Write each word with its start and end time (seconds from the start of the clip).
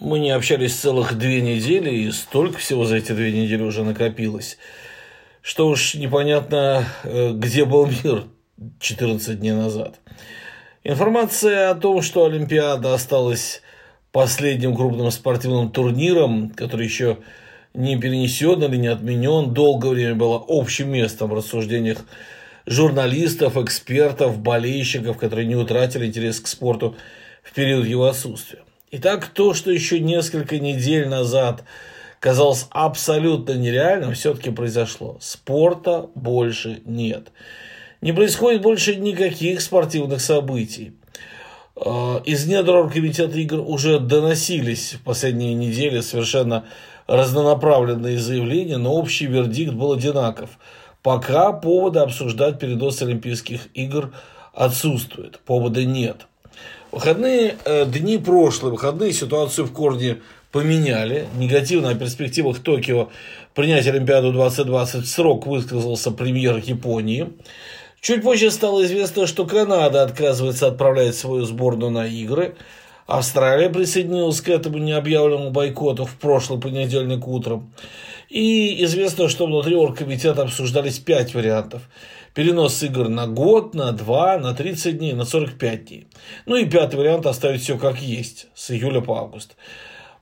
Мы 0.00 0.18
не 0.18 0.30
общались 0.30 0.74
целых 0.74 1.16
две 1.16 1.40
недели, 1.40 1.88
и 1.88 2.10
столько 2.10 2.58
всего 2.58 2.84
за 2.84 2.96
эти 2.96 3.12
две 3.12 3.30
недели 3.30 3.62
уже 3.62 3.84
накопилось, 3.84 4.58
что 5.40 5.68
уж 5.68 5.94
непонятно, 5.94 6.84
э, 7.04 7.30
где 7.32 7.64
был 7.64 7.86
мир 7.86 8.24
14 8.80 9.38
дней 9.38 9.52
назад. 9.52 10.00
Информация 10.82 11.70
о 11.70 11.76
том, 11.76 12.02
что 12.02 12.24
Олимпиада 12.24 12.92
осталась 12.92 13.62
последним 14.10 14.74
крупным 14.74 15.12
спортивным 15.12 15.70
турниром, 15.70 16.50
который 16.50 16.86
еще 16.86 17.18
не 17.72 17.96
перенесен 17.96 18.64
или 18.64 18.76
не 18.76 18.88
отменен, 18.88 19.54
долгое 19.54 19.90
время 19.90 20.16
была 20.16 20.42
общим 20.48 20.90
местом 20.90 21.30
в 21.30 21.34
рассуждениях 21.34 22.04
журналистов, 22.66 23.56
экспертов, 23.56 24.38
болельщиков, 24.38 25.18
которые 25.18 25.46
не 25.46 25.54
утратили 25.54 26.06
интерес 26.06 26.40
к 26.40 26.48
спорту 26.48 26.96
в 27.44 27.52
период 27.52 27.86
его 27.86 28.06
отсутствия. 28.06 28.60
Итак, 28.90 29.26
то, 29.26 29.54
что 29.54 29.70
еще 29.70 29.98
несколько 29.98 30.58
недель 30.58 31.08
назад 31.08 31.64
казалось 32.20 32.66
абсолютно 32.70 33.52
нереальным, 33.52 34.14
все-таки 34.14 34.50
произошло. 34.50 35.18
Спорта 35.20 36.08
больше 36.14 36.80
нет. 36.84 37.32
Не 38.00 38.12
происходит 38.12 38.62
больше 38.62 38.96
никаких 38.96 39.60
спортивных 39.60 40.20
событий. 40.20 40.92
А, 41.76 42.22
из 42.24 42.46
недр 42.46 42.76
оргкомитета 42.76 43.38
игр 43.38 43.60
уже 43.60 43.98
доносились 43.98 44.94
в 44.94 45.02
последние 45.02 45.54
недели 45.54 46.00
совершенно 46.00 46.64
разнонаправленные 47.06 48.18
заявления, 48.18 48.76
но 48.76 48.94
общий 48.94 49.26
вердикт 49.26 49.72
был 49.72 49.92
одинаков. 49.92 50.50
Пока 51.02 51.52
повода 51.52 52.02
обсуждать 52.02 52.58
перенос 52.58 53.02
Олимпийских 53.02 53.68
игр 53.74 54.14
отсутствует, 54.54 55.40
повода 55.40 55.84
нет. 55.84 56.26
Выходные 56.94 57.56
э, 57.64 57.86
дни 57.86 58.18
прошлые, 58.18 58.70
выходные 58.70 59.12
ситуацию 59.12 59.66
в 59.66 59.72
корне 59.72 60.18
поменяли. 60.52 61.26
Негативно 61.36 61.88
о 61.88 61.94
перспективах 61.96 62.60
Токио 62.60 63.08
принять 63.52 63.84
Олимпиаду 63.88 64.30
2020 64.30 65.02
в 65.02 65.08
срок 65.08 65.44
высказался 65.48 66.12
премьер 66.12 66.58
Японии. 66.58 67.32
Чуть 68.00 68.22
позже 68.22 68.52
стало 68.52 68.84
известно, 68.84 69.26
что 69.26 69.44
Канада 69.44 70.04
отказывается 70.04 70.68
отправлять 70.68 71.16
свою 71.16 71.44
сборную 71.46 71.90
на 71.90 72.06
игры. 72.06 72.54
Австралия 73.06 73.68
присоединилась 73.68 74.40
к 74.40 74.48
этому 74.48 74.78
необъявленному 74.78 75.50
бойкоту 75.50 76.06
в 76.06 76.14
прошлый 76.16 76.60
понедельник 76.60 77.28
утром. 77.28 77.72
И 78.30 78.82
известно, 78.84 79.28
что 79.28 79.46
внутри 79.46 79.74
оргкомитета 79.74 80.42
обсуждались 80.42 80.98
пять 80.98 81.34
вариантов. 81.34 81.82
Перенос 82.34 82.82
игр 82.82 83.08
на 83.08 83.26
год, 83.26 83.74
на 83.74 83.92
два, 83.92 84.38
на 84.38 84.54
30 84.54 84.98
дней, 84.98 85.12
на 85.12 85.24
45 85.24 85.84
дней. 85.84 86.06
Ну 86.46 86.56
и 86.56 86.64
пятый 86.64 86.96
вариант 86.96 87.26
оставить 87.26 87.62
все 87.62 87.78
как 87.78 88.00
есть, 88.00 88.48
с 88.54 88.70
июля 88.70 89.02
по 89.02 89.18
август. 89.18 89.54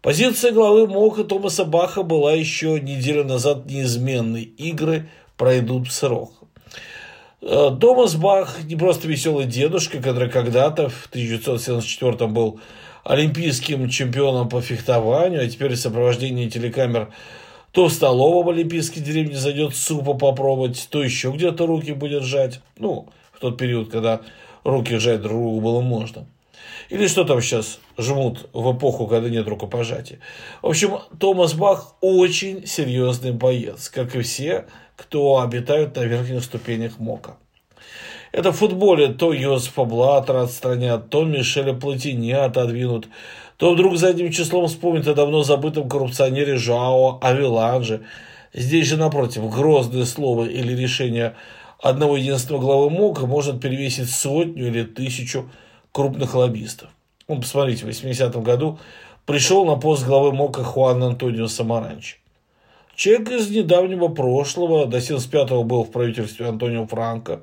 Позиция 0.02 0.50
главы 0.50 0.88
МОКа 0.88 1.22
Томаса 1.22 1.64
Баха 1.64 2.02
была 2.02 2.32
еще 2.32 2.80
неделю 2.80 3.24
назад 3.24 3.66
неизменной. 3.66 4.42
Игры 4.42 5.08
пройдут 5.36 5.86
в 5.86 5.92
срок. 5.92 6.32
Э, 7.42 7.76
Томас 7.78 8.14
Бах 8.14 8.62
не 8.64 8.76
просто 8.76 9.08
веселый 9.08 9.46
дедушка, 9.46 9.98
который 9.98 10.30
когда-то 10.30 10.88
в 10.88 11.06
1974 11.06 12.30
был 12.30 12.60
олимпийским 13.02 13.88
чемпионом 13.88 14.48
по 14.48 14.60
фехтованию, 14.60 15.42
а 15.42 15.48
теперь 15.48 15.74
в 15.74 15.78
сопровождении 15.78 16.48
телекамер 16.48 17.12
то 17.72 17.88
в 17.88 17.92
столовом 17.92 18.50
олимпийской 18.50 19.00
деревне 19.00 19.34
зайдет 19.34 19.74
супа 19.74 20.12
попробовать, 20.12 20.88
то 20.90 21.02
еще 21.02 21.30
где-то 21.30 21.66
руки 21.66 21.92
будет 21.92 22.22
жать. 22.22 22.60
Ну, 22.76 23.08
в 23.32 23.40
тот 23.40 23.56
период, 23.56 23.90
когда 23.90 24.20
руки 24.62 24.98
жать 24.98 25.22
друг 25.22 25.38
другу 25.38 25.60
было 25.60 25.80
можно. 25.80 26.26
Или 26.90 27.06
что 27.06 27.24
там 27.24 27.40
сейчас 27.40 27.80
жмут 27.96 28.50
в 28.52 28.76
эпоху, 28.76 29.06
когда 29.06 29.30
нет 29.30 29.48
рукопожатия. 29.48 30.18
В 30.60 30.66
общем, 30.66 30.98
Томас 31.18 31.54
Бах 31.54 31.94
очень 32.02 32.66
серьезный 32.66 33.32
боец, 33.32 33.88
как 33.88 34.14
и 34.14 34.20
все 34.20 34.66
кто 34.96 35.40
обитают 35.40 35.96
на 35.96 36.04
верхних 36.04 36.44
ступенях 36.44 36.98
МОКа. 36.98 37.36
Это 38.32 38.50
в 38.50 38.56
футболе 38.56 39.08
то 39.08 39.32
Йосифа 39.32 39.84
Блаттера 39.84 40.42
отстранят, 40.42 41.10
то 41.10 41.24
Мишеля 41.24 41.74
Платини 41.74 42.32
отодвинут, 42.32 43.08
то 43.58 43.74
вдруг 43.74 43.98
задним 43.98 44.32
числом 44.32 44.68
вспомнят 44.68 45.06
о 45.06 45.14
давно 45.14 45.42
забытом 45.42 45.88
коррупционере 45.88 46.56
Жао 46.56 47.18
Авиланже. 47.20 48.02
Здесь 48.54 48.86
же, 48.86 48.96
напротив, 48.96 49.50
грозное 49.50 50.06
слово 50.06 50.46
или 50.46 50.74
решение 50.74 51.34
одного 51.78 52.16
единственного 52.16 52.62
главы 52.62 52.90
МОКа 52.90 53.26
может 53.26 53.60
перевесить 53.60 54.10
сотню 54.10 54.68
или 54.68 54.84
тысячу 54.84 55.50
крупных 55.92 56.34
лоббистов. 56.34 56.88
Он, 57.28 57.40
посмотрите, 57.40 57.84
в 57.84 57.88
80-м 57.88 58.42
году 58.42 58.78
пришел 59.26 59.64
на 59.66 59.76
пост 59.76 60.06
главы 60.06 60.32
МОКа 60.32 60.64
Хуан 60.64 61.02
Антонио 61.02 61.48
Самаранчи. 61.48 62.21
Человек 62.94 63.30
из 63.30 63.50
недавнего 63.50 64.08
прошлого, 64.08 64.86
до 64.86 64.98
75-го 64.98 65.64
был 65.64 65.84
в 65.84 65.90
правительстве 65.90 66.46
Антонио 66.46 66.86
Франко. 66.86 67.42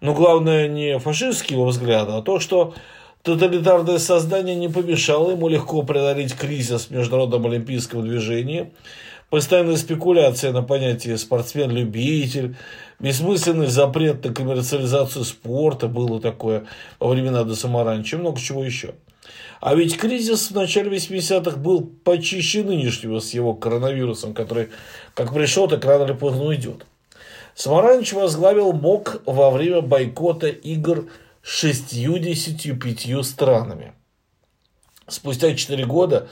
Но 0.00 0.14
главное 0.14 0.68
не 0.68 0.98
фашистские 0.98 1.58
его 1.58 1.68
взгляды, 1.68 2.12
а 2.12 2.22
то, 2.22 2.40
что 2.40 2.74
тоталитарное 3.22 3.98
создание 3.98 4.56
не 4.56 4.68
помешало 4.68 5.30
ему 5.30 5.48
легко 5.48 5.82
преодолеть 5.84 6.34
кризис 6.34 6.86
в 6.86 6.90
международном 6.90 7.46
олимпийском 7.46 8.02
движении, 8.02 8.72
постоянная 9.30 9.76
спекуляция 9.76 10.50
на 10.50 10.62
понятие 10.62 11.16
спортсмен-любитель, 11.16 12.56
бессмысленный 12.98 13.68
запрет 13.68 14.24
на 14.24 14.34
коммерциализацию 14.34 15.24
спорта, 15.24 15.86
было 15.86 16.20
такое 16.20 16.64
во 16.98 17.08
времена 17.08 17.44
до 17.44 17.54
Самаранча, 17.54 18.18
много 18.18 18.40
чего 18.40 18.64
еще– 18.64 18.94
а 19.62 19.76
ведь 19.76 19.96
кризис 19.96 20.50
в 20.50 20.56
начале 20.56 20.90
80-х 20.90 21.56
был 21.56 21.82
почище 21.82 22.64
нынешнего 22.64 23.20
с 23.20 23.32
его 23.32 23.54
коронавирусом, 23.54 24.34
который 24.34 24.70
как 25.14 25.32
пришел, 25.32 25.68
так 25.68 25.84
рано 25.84 26.02
или 26.02 26.14
поздно 26.14 26.42
уйдет. 26.42 26.84
Самаранч 27.54 28.12
возглавил 28.12 28.72
МОК 28.72 29.22
во 29.24 29.52
время 29.52 29.80
бойкота 29.80 30.48
игр 30.48 31.08
65 31.42 33.24
странами. 33.24 33.92
Спустя 35.06 35.54
4 35.54 35.84
года 35.86 36.28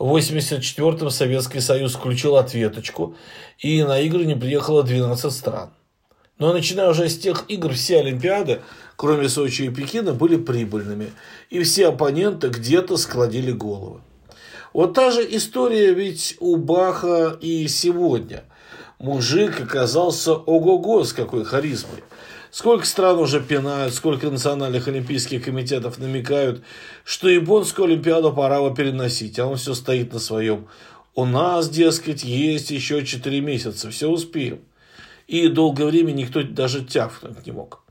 в 0.00 0.16
1984-м 0.16 1.10
Советский 1.10 1.60
Союз 1.60 1.94
включил 1.94 2.34
ответочку, 2.34 3.14
и 3.60 3.84
на 3.84 4.00
игры 4.00 4.24
не 4.24 4.34
приехало 4.34 4.82
12 4.82 5.32
стран. 5.32 5.70
Но 6.38 6.52
начиная 6.52 6.88
уже 6.88 7.08
с 7.08 7.16
тех 7.16 7.44
игр 7.46 7.74
все 7.74 8.00
Олимпиады, 8.00 8.62
кроме 8.96 9.28
Сочи 9.28 9.62
и 9.62 9.70
Пекина, 9.70 10.12
были 10.12 10.36
прибыльными, 10.36 11.12
и 11.50 11.62
все 11.62 11.88
оппоненты 11.88 12.48
где-то 12.48 12.96
складили 12.96 13.52
головы. 13.52 14.00
Вот 14.72 14.94
та 14.94 15.10
же 15.10 15.26
история 15.28 15.92
ведь 15.92 16.36
у 16.40 16.56
Баха 16.56 17.36
и 17.40 17.68
сегодня. 17.68 18.44
Мужик 18.98 19.60
оказался 19.60 20.34
ого-го 20.34 21.04
с 21.04 21.12
какой 21.12 21.44
харизмой. 21.44 22.04
Сколько 22.50 22.86
стран 22.86 23.18
уже 23.18 23.40
пинают, 23.40 23.94
сколько 23.94 24.30
национальных 24.30 24.86
олимпийских 24.88 25.44
комитетов 25.44 25.98
намекают, 25.98 26.62
что 27.04 27.28
японскую 27.28 27.86
олимпиаду 27.86 28.32
пора 28.32 28.60
бы 28.60 28.74
переносить, 28.74 29.38
а 29.38 29.46
он 29.46 29.56
все 29.56 29.74
стоит 29.74 30.12
на 30.12 30.18
своем. 30.18 30.68
У 31.14 31.24
нас, 31.24 31.68
дескать, 31.68 32.24
есть 32.24 32.70
еще 32.70 33.04
4 33.04 33.40
месяца, 33.40 33.90
все 33.90 34.08
успеем 34.08 34.60
и 35.32 35.48
долгое 35.48 35.86
время 35.86 36.12
никто 36.12 36.42
даже 36.42 36.84
тяфнуть 36.84 37.46
не 37.46 37.52
мог. 37.52 37.81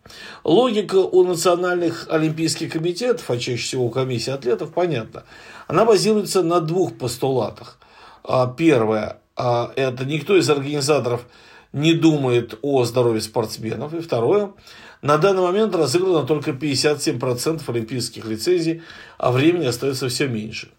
Логика 0.44 0.96
у 0.96 1.24
национальных 1.24 2.08
олимпийских 2.10 2.74
комитетов, 2.74 3.30
а 3.30 3.38
чаще 3.38 3.62
всего 3.62 3.86
у 3.86 3.90
комиссии 3.90 4.32
атлетов, 4.32 4.74
понятна. 4.74 5.24
Она 5.68 5.86
базируется 5.86 6.44
на 6.44 6.60
двух 6.60 6.98
постулатах. 6.98 7.78
А, 8.24 8.48
первое 8.48 9.18
а,– 9.36 9.72
это 9.76 10.06
никто 10.06 10.38
из 10.38 10.50
организаторов 10.50 11.26
не 11.74 11.94
думает 11.94 12.58
о 12.62 12.84
здоровье 12.84 13.22
спортсменов. 13.22 13.94
И 13.94 14.00
второе– 14.00 14.52
на 15.02 15.18
данный 15.18 15.42
момент 15.42 15.76
разыграно 15.76 16.28
только 16.28 16.52
57% 16.52 17.62
олимпийских 17.68 18.26
лицензий, 18.26 18.84
а 19.18 19.32
времени 19.32 19.66
остается 19.66 20.10
все 20.10 20.28
меньше. 20.28 20.70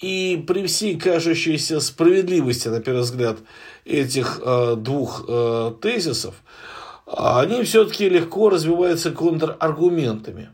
И 0.00 0.42
при 0.46 0.66
всей 0.66 0.96
кажущейся 0.98 1.80
справедливости, 1.80 2.68
на 2.68 2.80
первый 2.80 3.02
взгляд, 3.02 3.38
этих 3.84 4.40
э, 4.42 4.76
двух 4.76 5.24
э, 5.28 5.72
тезисов, 5.82 6.36
они 7.16 7.62
все-таки 7.64 8.08
легко 8.08 8.50
развиваются 8.50 9.10
контраргументами. 9.10 10.50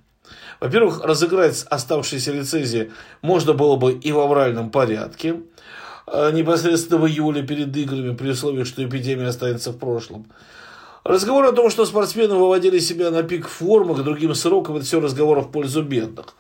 Во-первых, 0.61 1.05
разыграть 1.05 1.67
оставшиеся 1.69 2.33
лицензии 2.33 2.93
можно 3.21 3.53
было 3.53 3.77
бы 3.77 3.93
и 3.93 4.11
в 4.11 4.19
авральном 4.19 4.71
порядке, 4.71 5.43
э, 6.07 6.31
непосредственно 6.33 6.99
в 6.99 7.07
июле 7.07 7.43
перед 7.43 7.77
играми, 7.77 8.15
при 8.15 8.31
условии, 8.31 8.65
что 8.65 8.83
эпидемия 8.83 9.29
останется 9.29 9.73
в 9.73 9.79
прошлом. 9.79 10.27
Разговор 11.05 11.45
о 11.45 11.53
том, 11.53 11.71
что 11.71 11.85
спортсмены 11.85 12.35
выводили 12.35 12.79
себя 12.79 13.11
на 13.11 13.23
пик 13.23 13.49
формы 13.49 13.95
к 13.95 14.03
другим 14.03 14.35
срокам, 14.35 14.77
это 14.77 14.85
все 14.87 15.01
разговоры 15.01 15.43
в 15.43 15.53
пользу 15.53 15.83
бедных. 15.83 16.35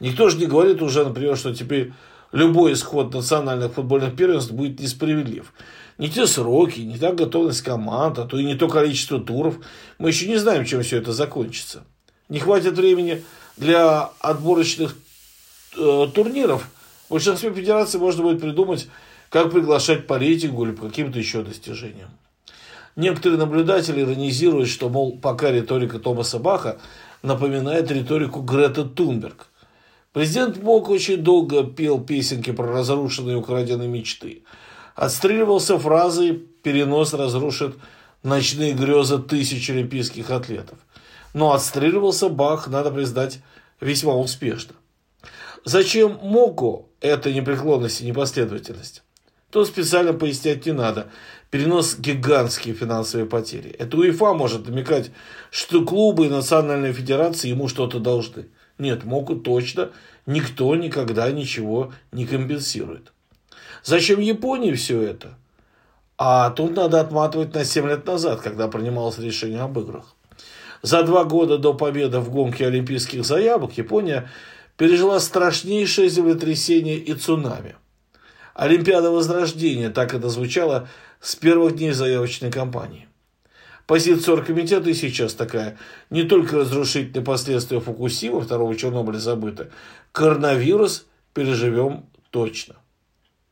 Никто 0.00 0.28
же 0.28 0.36
не 0.36 0.46
говорит 0.46 0.82
уже, 0.82 1.04
например, 1.04 1.36
что 1.36 1.54
теперь 1.54 1.92
любой 2.32 2.72
исход 2.72 3.14
национальных 3.14 3.72
футбольных 3.74 4.16
первенств 4.16 4.52
будет 4.52 4.80
несправедлив. 4.80 5.52
Не 5.98 6.08
те 6.08 6.26
сроки, 6.26 6.80
не 6.80 6.98
та 6.98 7.12
готовность 7.12 7.62
команд, 7.62 8.18
а 8.18 8.24
то 8.24 8.38
и 8.38 8.44
не 8.44 8.54
то 8.54 8.68
количество 8.68 9.20
туров. 9.20 9.56
Мы 9.98 10.08
еще 10.08 10.26
не 10.26 10.36
знаем, 10.36 10.64
чем 10.64 10.82
все 10.82 10.98
это 10.98 11.12
закончится. 11.12 11.84
Не 12.28 12.40
хватит 12.40 12.76
времени 12.76 13.22
для 13.56 14.10
отборочных 14.20 14.96
э, 15.76 16.08
турниров, 16.14 16.66
В 17.08 17.12
большинстве 17.12 17.52
федераций 17.52 18.00
можно 18.00 18.22
будет 18.22 18.40
придумать, 18.40 18.88
как 19.28 19.52
приглашать 19.52 20.06
по 20.06 20.18
рейтингу 20.18 20.64
или 20.64 20.72
по 20.72 20.88
каким-то 20.88 21.18
еще 21.18 21.42
достижениям. 21.42 22.10
Некоторые 22.96 23.38
наблюдатели 23.38 24.02
иронизируют, 24.02 24.68
что, 24.68 24.88
мол, 24.88 25.18
пока 25.18 25.50
риторика 25.50 25.98
Томаса 25.98 26.38
Баха 26.38 26.78
напоминает 27.22 27.90
риторику 27.90 28.40
Грета 28.40 28.84
Тунберг. 28.84 29.48
Президент 30.12 30.62
Мок 30.62 30.90
очень 30.90 31.18
долго 31.18 31.64
пел 31.64 31.98
песенки 31.98 32.52
про 32.52 32.66
разрушенные 32.66 33.36
и 33.36 33.38
украденные 33.38 33.88
мечты. 33.88 34.42
Отстреливался 34.94 35.78
фразой 35.78 36.34
«перенос 36.62 37.14
разрушит 37.14 37.76
ночные 38.22 38.74
грезы 38.74 39.18
тысяч 39.18 39.70
олимпийских 39.70 40.30
атлетов». 40.30 40.78
Но 41.32 41.52
отстреливался 41.54 42.28
Бах, 42.28 42.68
надо 42.68 42.90
признать, 42.90 43.40
весьма 43.80 44.14
успешно. 44.14 44.74
Зачем 45.64 46.18
Моку 46.20 46.90
эта 47.00 47.32
непреклонность 47.32 48.02
и 48.02 48.04
непоследовательность? 48.04 49.02
То 49.50 49.64
специально 49.64 50.12
пояснять 50.12 50.66
не 50.66 50.72
надо. 50.72 51.08
Перенос 51.50 51.96
гигантские 51.98 52.74
финансовые 52.74 53.26
потери. 53.26 53.70
Это 53.70 53.96
УЕФА 53.96 54.34
может 54.34 54.68
намекать, 54.68 55.10
что 55.50 55.84
клубы 55.86 56.26
и 56.26 56.30
национальные 56.30 56.92
федерации 56.92 57.48
ему 57.48 57.68
что-то 57.68 57.98
должны. 57.98 58.48
Нет, 58.82 59.04
могут 59.04 59.44
точно 59.44 59.92
никто 60.26 60.74
никогда 60.74 61.30
ничего 61.30 61.92
не 62.10 62.26
компенсирует. 62.26 63.12
Зачем 63.84 64.18
Японии 64.18 64.72
все 64.72 65.00
это? 65.00 65.38
А 66.18 66.50
тут 66.50 66.74
надо 66.74 67.00
отматывать 67.00 67.54
на 67.54 67.64
7 67.64 67.86
лет 67.86 68.04
назад, 68.04 68.40
когда 68.40 68.66
принималось 68.66 69.20
решение 69.20 69.60
об 69.60 69.78
играх. 69.78 70.16
За 70.82 71.04
два 71.04 71.22
года 71.22 71.58
до 71.58 71.74
победы 71.74 72.18
в 72.18 72.30
гонке 72.30 72.66
олимпийских 72.66 73.24
заявок 73.24 73.78
Япония 73.78 74.28
пережила 74.76 75.20
страшнейшее 75.20 76.08
землетрясение 76.08 76.96
и 76.96 77.14
цунами. 77.14 77.76
Олимпиада 78.52 79.12
Возрождения, 79.12 79.90
так 79.90 80.12
это 80.12 80.28
звучало 80.28 80.88
с 81.20 81.36
первых 81.36 81.76
дней 81.76 81.92
заявочной 81.92 82.50
кампании. 82.50 83.06
Позиция 83.86 84.34
оргкомитета 84.34 84.90
и 84.90 84.94
сейчас 84.94 85.34
такая. 85.34 85.76
Не 86.10 86.22
только 86.22 86.58
разрушительные 86.58 87.24
последствия 87.24 87.80
Фукусима, 87.80 88.40
второго 88.40 88.76
Чернобыля 88.76 89.18
забыто. 89.18 89.70
Коронавирус 90.12 91.06
переживем 91.34 92.06
точно. 92.30 92.76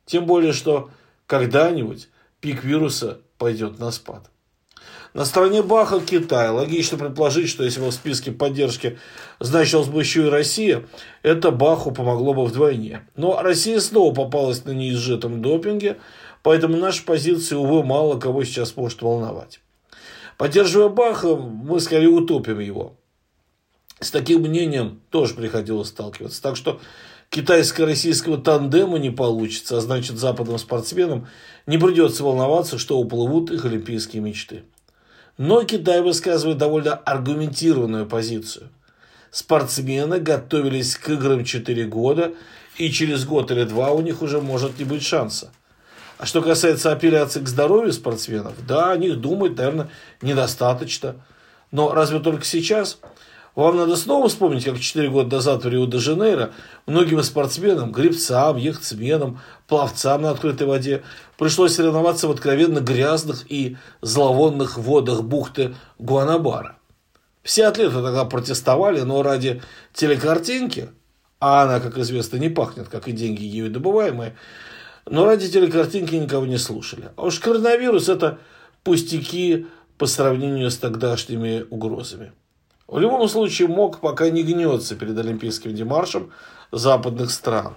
Тем 0.06 0.26
более, 0.26 0.52
что 0.52 0.90
когда-нибудь 1.26 2.08
пик 2.40 2.64
вируса 2.64 3.20
пойдет 3.38 3.78
на 3.78 3.90
спад. 3.90 4.30
На 5.12 5.24
стороне 5.24 5.62
Баха 5.62 6.00
Китай. 6.00 6.50
Логично 6.50 6.96
предположить, 6.96 7.48
что 7.48 7.64
если 7.64 7.80
в 7.80 7.90
списке 7.90 8.30
поддержки 8.30 8.98
значилась 9.40 9.88
бы 9.88 10.00
еще 10.00 10.26
и 10.26 10.30
Россия, 10.30 10.84
это 11.22 11.50
Баху 11.50 11.90
помогло 11.90 12.32
бы 12.32 12.44
вдвойне. 12.44 13.06
Но 13.16 13.42
Россия 13.42 13.80
снова 13.80 14.14
попалась 14.14 14.64
на 14.64 14.70
неизжитом 14.70 15.42
допинге, 15.42 15.98
поэтому 16.44 16.76
наша 16.76 17.04
позиция, 17.04 17.58
увы, 17.58 17.82
мало 17.82 18.20
кого 18.20 18.44
сейчас 18.44 18.76
может 18.76 19.02
волновать. 19.02 19.60
Поддерживая 20.40 20.88
Баха, 20.88 21.36
мы 21.36 21.80
скорее 21.80 22.08
утопим 22.08 22.60
его. 22.60 22.96
С 24.00 24.10
таким 24.10 24.40
мнением 24.40 25.02
тоже 25.10 25.34
приходилось 25.34 25.88
сталкиваться. 25.88 26.40
Так 26.40 26.56
что 26.56 26.80
китайско-российского 27.28 28.38
тандема 28.38 28.98
не 28.98 29.10
получится, 29.10 29.76
а 29.76 29.80
значит 29.82 30.16
западным 30.16 30.58
спортсменам 30.58 31.26
не 31.66 31.76
придется 31.76 32.24
волноваться, 32.24 32.78
что 32.78 32.98
уплывут 32.98 33.50
их 33.50 33.66
олимпийские 33.66 34.22
мечты. 34.22 34.62
Но 35.36 35.62
Китай 35.64 36.00
высказывает 36.00 36.56
довольно 36.56 36.94
аргументированную 36.94 38.06
позицию. 38.06 38.70
Спортсмены 39.30 40.20
готовились 40.20 40.96
к 40.96 41.10
играм 41.10 41.44
4 41.44 41.84
года, 41.84 42.32
и 42.78 42.90
через 42.90 43.26
год 43.26 43.50
или 43.50 43.64
два 43.64 43.90
у 43.90 44.00
них 44.00 44.22
уже 44.22 44.40
может 44.40 44.78
не 44.78 44.86
быть 44.86 45.02
шанса. 45.02 45.52
А 46.20 46.26
что 46.26 46.42
касается 46.42 46.92
апелляции 46.92 47.40
к 47.40 47.48
здоровью 47.48 47.94
спортсменов, 47.94 48.52
да, 48.66 48.90
о 48.92 48.96
них 48.98 49.18
думать, 49.22 49.56
наверное, 49.56 49.88
недостаточно. 50.20 51.16
Но 51.70 51.94
разве 51.94 52.18
только 52.18 52.44
сейчас? 52.44 52.98
Вам 53.54 53.78
надо 53.78 53.96
снова 53.96 54.28
вспомнить, 54.28 54.66
как 54.66 54.78
4 54.78 55.08
года 55.08 55.36
назад 55.36 55.64
в 55.64 55.68
Рио-де-Жанейро 55.70 56.50
многим 56.84 57.22
спортсменам, 57.22 57.90
гребцам, 57.90 58.58
яхтсменам, 58.58 59.40
пловцам 59.66 60.20
на 60.20 60.30
открытой 60.32 60.66
воде 60.66 61.02
пришлось 61.38 61.76
соревноваться 61.76 62.28
в 62.28 62.32
откровенно 62.32 62.80
грязных 62.80 63.50
и 63.50 63.78
зловонных 64.02 64.76
водах 64.76 65.22
бухты 65.22 65.74
Гуанабара. 65.98 66.76
Все 67.42 67.64
атлеты 67.64 67.94
тогда 67.94 68.26
протестовали, 68.26 69.00
но 69.00 69.22
ради 69.22 69.62
телекартинки, 69.94 70.90
а 71.38 71.62
она, 71.62 71.80
как 71.80 71.96
известно, 71.96 72.36
не 72.36 72.50
пахнет, 72.50 72.88
как 72.88 73.08
и 73.08 73.12
деньги 73.12 73.42
ею 73.42 73.70
добываемые, 73.70 74.36
но 75.10 75.26
ради 75.26 75.50
телекартинки 75.50 76.14
никого 76.14 76.46
не 76.46 76.56
слушали. 76.56 77.10
А 77.16 77.26
уж 77.26 77.40
коронавирус– 77.40 78.08
это 78.08 78.38
пустяки 78.84 79.66
по 79.98 80.06
сравнению 80.06 80.70
с 80.70 80.78
тогдашними 80.78 81.66
угрозами. 81.68 82.32
В 82.86 82.98
любом 82.98 83.28
случае, 83.28 83.68
МОК 83.68 84.00
пока 84.00 84.30
не 84.30 84.42
гнется 84.42 84.94
перед 84.94 85.18
олимпийским 85.18 85.74
демаршем 85.74 86.32
западных 86.72 87.32
стран. 87.32 87.74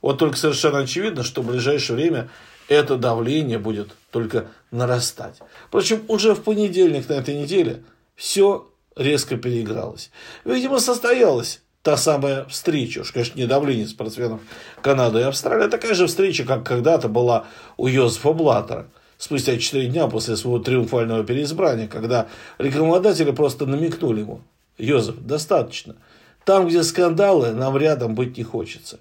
Вот 0.00 0.18
только 0.18 0.36
совершенно 0.36 0.78
очевидно, 0.78 1.24
что 1.24 1.42
в 1.42 1.48
ближайшее 1.48 1.96
время 1.96 2.30
это 2.68 2.96
давление 2.96 3.58
будет 3.58 3.90
только 4.12 4.46
нарастать. 4.70 5.40
Впрочем, 5.66 6.04
уже 6.06 6.34
в 6.34 6.42
понедельник 6.42 7.08
на 7.08 7.14
этой 7.14 7.34
неделе 7.34 7.82
все 8.14 8.70
резко 8.94 9.36
переигралось. 9.36 10.10
Видимо, 10.44 10.78
состоялась 10.78 11.60
та 11.82 11.96
самая 11.96 12.44
встреча, 12.46 13.00
уж, 13.00 13.12
конечно, 13.12 13.38
не 13.38 13.46
давление 13.46 13.86
спортсменов 13.86 14.40
Канады 14.82 15.20
и 15.20 15.22
Австралии, 15.22 15.66
а 15.66 15.70
такая 15.70 15.94
же 15.94 16.06
встреча, 16.06 16.44
как 16.44 16.66
когда-то 16.66 17.08
была 17.08 17.46
у 17.76 17.86
Йозефа 17.86 18.32
Блаттера 18.32 18.88
спустя 19.16 19.56
4 19.58 19.86
дня 19.88 20.06
после 20.06 20.36
своего 20.36 20.58
триумфального 20.58 21.24
переизбрания, 21.24 21.88
когда 21.88 22.28
рекламодатели 22.58 23.30
просто 23.32 23.66
намекнули 23.66 24.20
ему, 24.20 24.42
Йозеф, 24.78 25.16
достаточно. 25.16 25.96
Там, 26.44 26.68
где 26.68 26.82
скандалы, 26.82 27.52
нам 27.52 27.76
рядом 27.76 28.14
быть 28.14 28.38
не 28.38 28.44
хочется. 28.44 29.00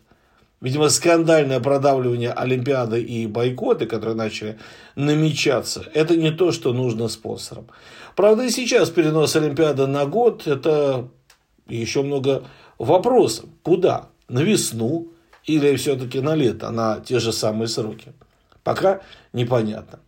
Видимо, 0.59 0.89
скандальное 0.89 1.59
продавливание 1.59 2.31
Олимпиады 2.31 3.01
и 3.01 3.27
бойкоты, 3.27 3.85
которые 3.85 4.15
начали 4.15 4.57
намечаться, 4.95 5.85
это 5.93 6.17
не 6.17 6.31
то, 6.31 6.51
что 6.51 6.73
нужно 6.73 7.09
спонсорам. 7.09 7.67
Правда, 8.15 8.43
и 8.43 8.49
сейчас 8.49 8.89
перенос 8.89 9.35
Олимпиады 9.35 9.85
на 9.85 10.07
год– 10.07 10.43
это 10.47 11.09
еще 11.67 12.01
много 12.01 12.43
вопросов. 12.77 13.45
Куда? 13.63 14.09
На 14.27 14.39
весну 14.39 15.09
или 15.45 15.75
все-таки 15.75 16.19
на 16.19 16.35
лето, 16.35 16.69
на 16.71 16.99
те 16.99 17.19
же 17.19 17.31
самые 17.31 17.67
сроки? 17.67 18.13
Пока 18.63 19.01
непонятно. 19.33 19.99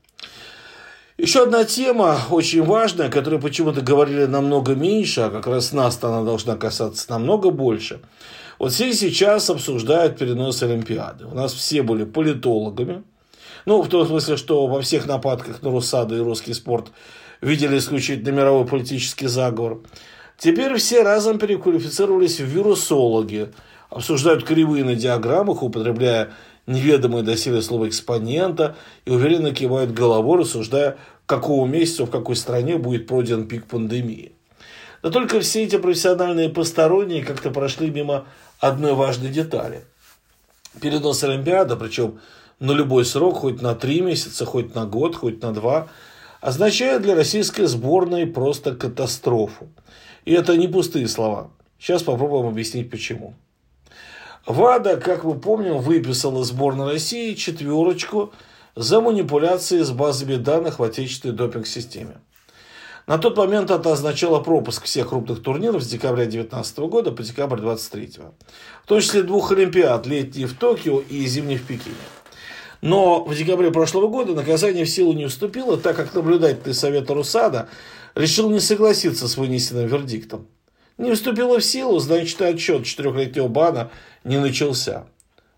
Еще 1.17 1.43
одна 1.43 1.65
тема 1.65 2.17
очень 2.29 2.63
важная, 2.63 3.09
которую 3.09 3.41
почему-то 3.41 3.81
говорили 3.81 4.25
намного 4.25 4.73
меньше, 4.73 5.21
а 5.21 5.29
как 5.29 5.47
раз 5.47 5.73
нас 5.73 6.01
она 6.01 6.23
должна 6.23 6.55
касаться 6.55 7.11
намного 7.11 7.49
больше. 7.49 7.99
Вот 8.57 8.71
все 8.71 8.93
сейчас 8.93 9.49
обсуждают 9.49 10.17
перенос 10.17 10.63
Олимпиады. 10.63 11.25
У 11.25 11.33
нас 11.33 11.53
все 11.53 11.81
были 11.81 12.05
политологами. 12.05 13.03
Ну, 13.65 13.81
в 13.81 13.89
том 13.89 14.07
смысле, 14.07 14.37
что 14.37 14.67
во 14.67 14.81
всех 14.81 15.07
нападках 15.07 15.61
на 15.61 15.71
Русаду 15.71 16.15
и 16.15 16.19
русский 16.19 16.53
спорт 16.53 16.91
видели 17.41 17.77
исключительно 17.77 18.35
мировой 18.35 18.65
политический 18.65 19.27
заговор. 19.27 19.81
Теперь 20.39 20.73
все 20.77 21.03
разом 21.03 21.37
переквалифицировались 21.37 22.39
в 22.39 22.45
вирусологи, 22.45 23.49
обсуждают 23.89 24.45
кривые 24.45 24.85
на 24.85 24.95
диаграммах, 24.95 25.61
употребляя 25.61 26.31
неведомые 26.65 27.23
доселе 27.23 27.61
слова 27.61 27.89
экспонента 27.89 28.77
и 29.03 29.11
уверенно 29.11 29.53
кивают 29.53 29.91
головой, 29.91 30.39
рассуждая, 30.39 30.97
какого 31.25 31.67
месяца 31.67 32.05
в 32.05 32.09
какой 32.09 32.37
стране 32.37 32.77
будет 32.77 33.05
пройден 33.05 33.49
пик 33.49 33.65
пандемии. 33.65 34.31
Но 35.03 35.09
только 35.09 35.41
все 35.41 35.65
эти 35.65 35.77
профессиональные 35.77 36.47
посторонние 36.47 37.23
как-то 37.23 37.51
прошли 37.51 37.89
мимо 37.89 38.25
одной 38.61 38.93
важной 38.93 39.29
детали. 39.29 39.83
Перенос 40.79 41.21
Олимпиады, 41.21 41.75
причем 41.75 42.19
на 42.61 42.71
любой 42.71 43.03
срок, 43.03 43.39
хоть 43.39 43.61
на 43.61 43.75
три 43.75 43.99
месяца, 43.99 44.45
хоть 44.45 44.73
на 44.73 44.85
год, 44.85 45.17
хоть 45.17 45.41
на 45.41 45.53
два, 45.53 45.89
означает 46.39 47.01
для 47.01 47.15
российской 47.15 47.65
сборной 47.65 48.25
просто 48.25 48.73
катастрофу. 48.73 49.67
И 50.29 50.31
это 50.31 50.55
не 50.57 50.67
пустые 50.67 51.07
слова. 51.07 51.49
Сейчас 51.79 52.03
попробуем 52.03 52.49
объяснить 52.49 52.91
почему. 52.91 53.33
ВАДА, 54.45 54.97
как 54.97 55.23
мы 55.23 55.39
помним, 55.39 55.79
выписала 55.79 56.43
сборной 56.43 56.91
России 56.91 57.33
четверочку 57.33 58.31
за 58.75 59.01
манипуляции 59.01 59.81
с 59.81 59.89
базами 59.89 60.35
данных 60.35 60.77
в 60.77 60.83
отечественной 60.83 61.33
допинг-системе. 61.33 62.21
На 63.07 63.17
тот 63.17 63.37
момент 63.37 63.71
это 63.71 63.91
означало 63.91 64.39
пропуск 64.39 64.83
всех 64.83 65.09
крупных 65.09 65.41
турниров 65.41 65.81
с 65.81 65.87
декабря 65.87 66.25
2019 66.25 66.77
года 66.77 67.11
по 67.11 67.23
декабрь 67.23 67.59
2023. 67.61 68.25
В 68.83 68.87
том 68.87 68.99
числе 68.99 69.23
двух 69.23 69.51
Олимпиад, 69.51 70.05
летней 70.05 70.45
в 70.45 70.55
Токио 70.55 70.99
и 70.99 71.25
зимней 71.25 71.57
в 71.57 71.65
Пекине. 71.65 71.95
Но 72.81 73.23
в 73.23 73.35
декабре 73.35 73.71
прошлого 73.71 74.07
года 74.07 74.35
наказание 74.35 74.85
в 74.85 74.89
силу 74.89 75.13
не 75.13 75.25
вступило, 75.25 75.75
так 75.75 75.95
как 75.95 76.13
наблюдательный 76.13 76.75
совет 76.75 77.09
Русада 77.09 77.67
решил 78.19 78.49
не 78.49 78.59
согласиться 78.59 79.27
с 79.27 79.37
вынесенным 79.37 79.87
вердиктом. 79.87 80.47
Не 80.97 81.13
вступило 81.13 81.59
в 81.59 81.63
силу, 81.63 81.99
значит, 81.99 82.41
отчет 82.41 82.85
четырехлетнего 82.85 83.47
бана 83.47 83.91
не 84.25 84.37
начался. 84.37 85.05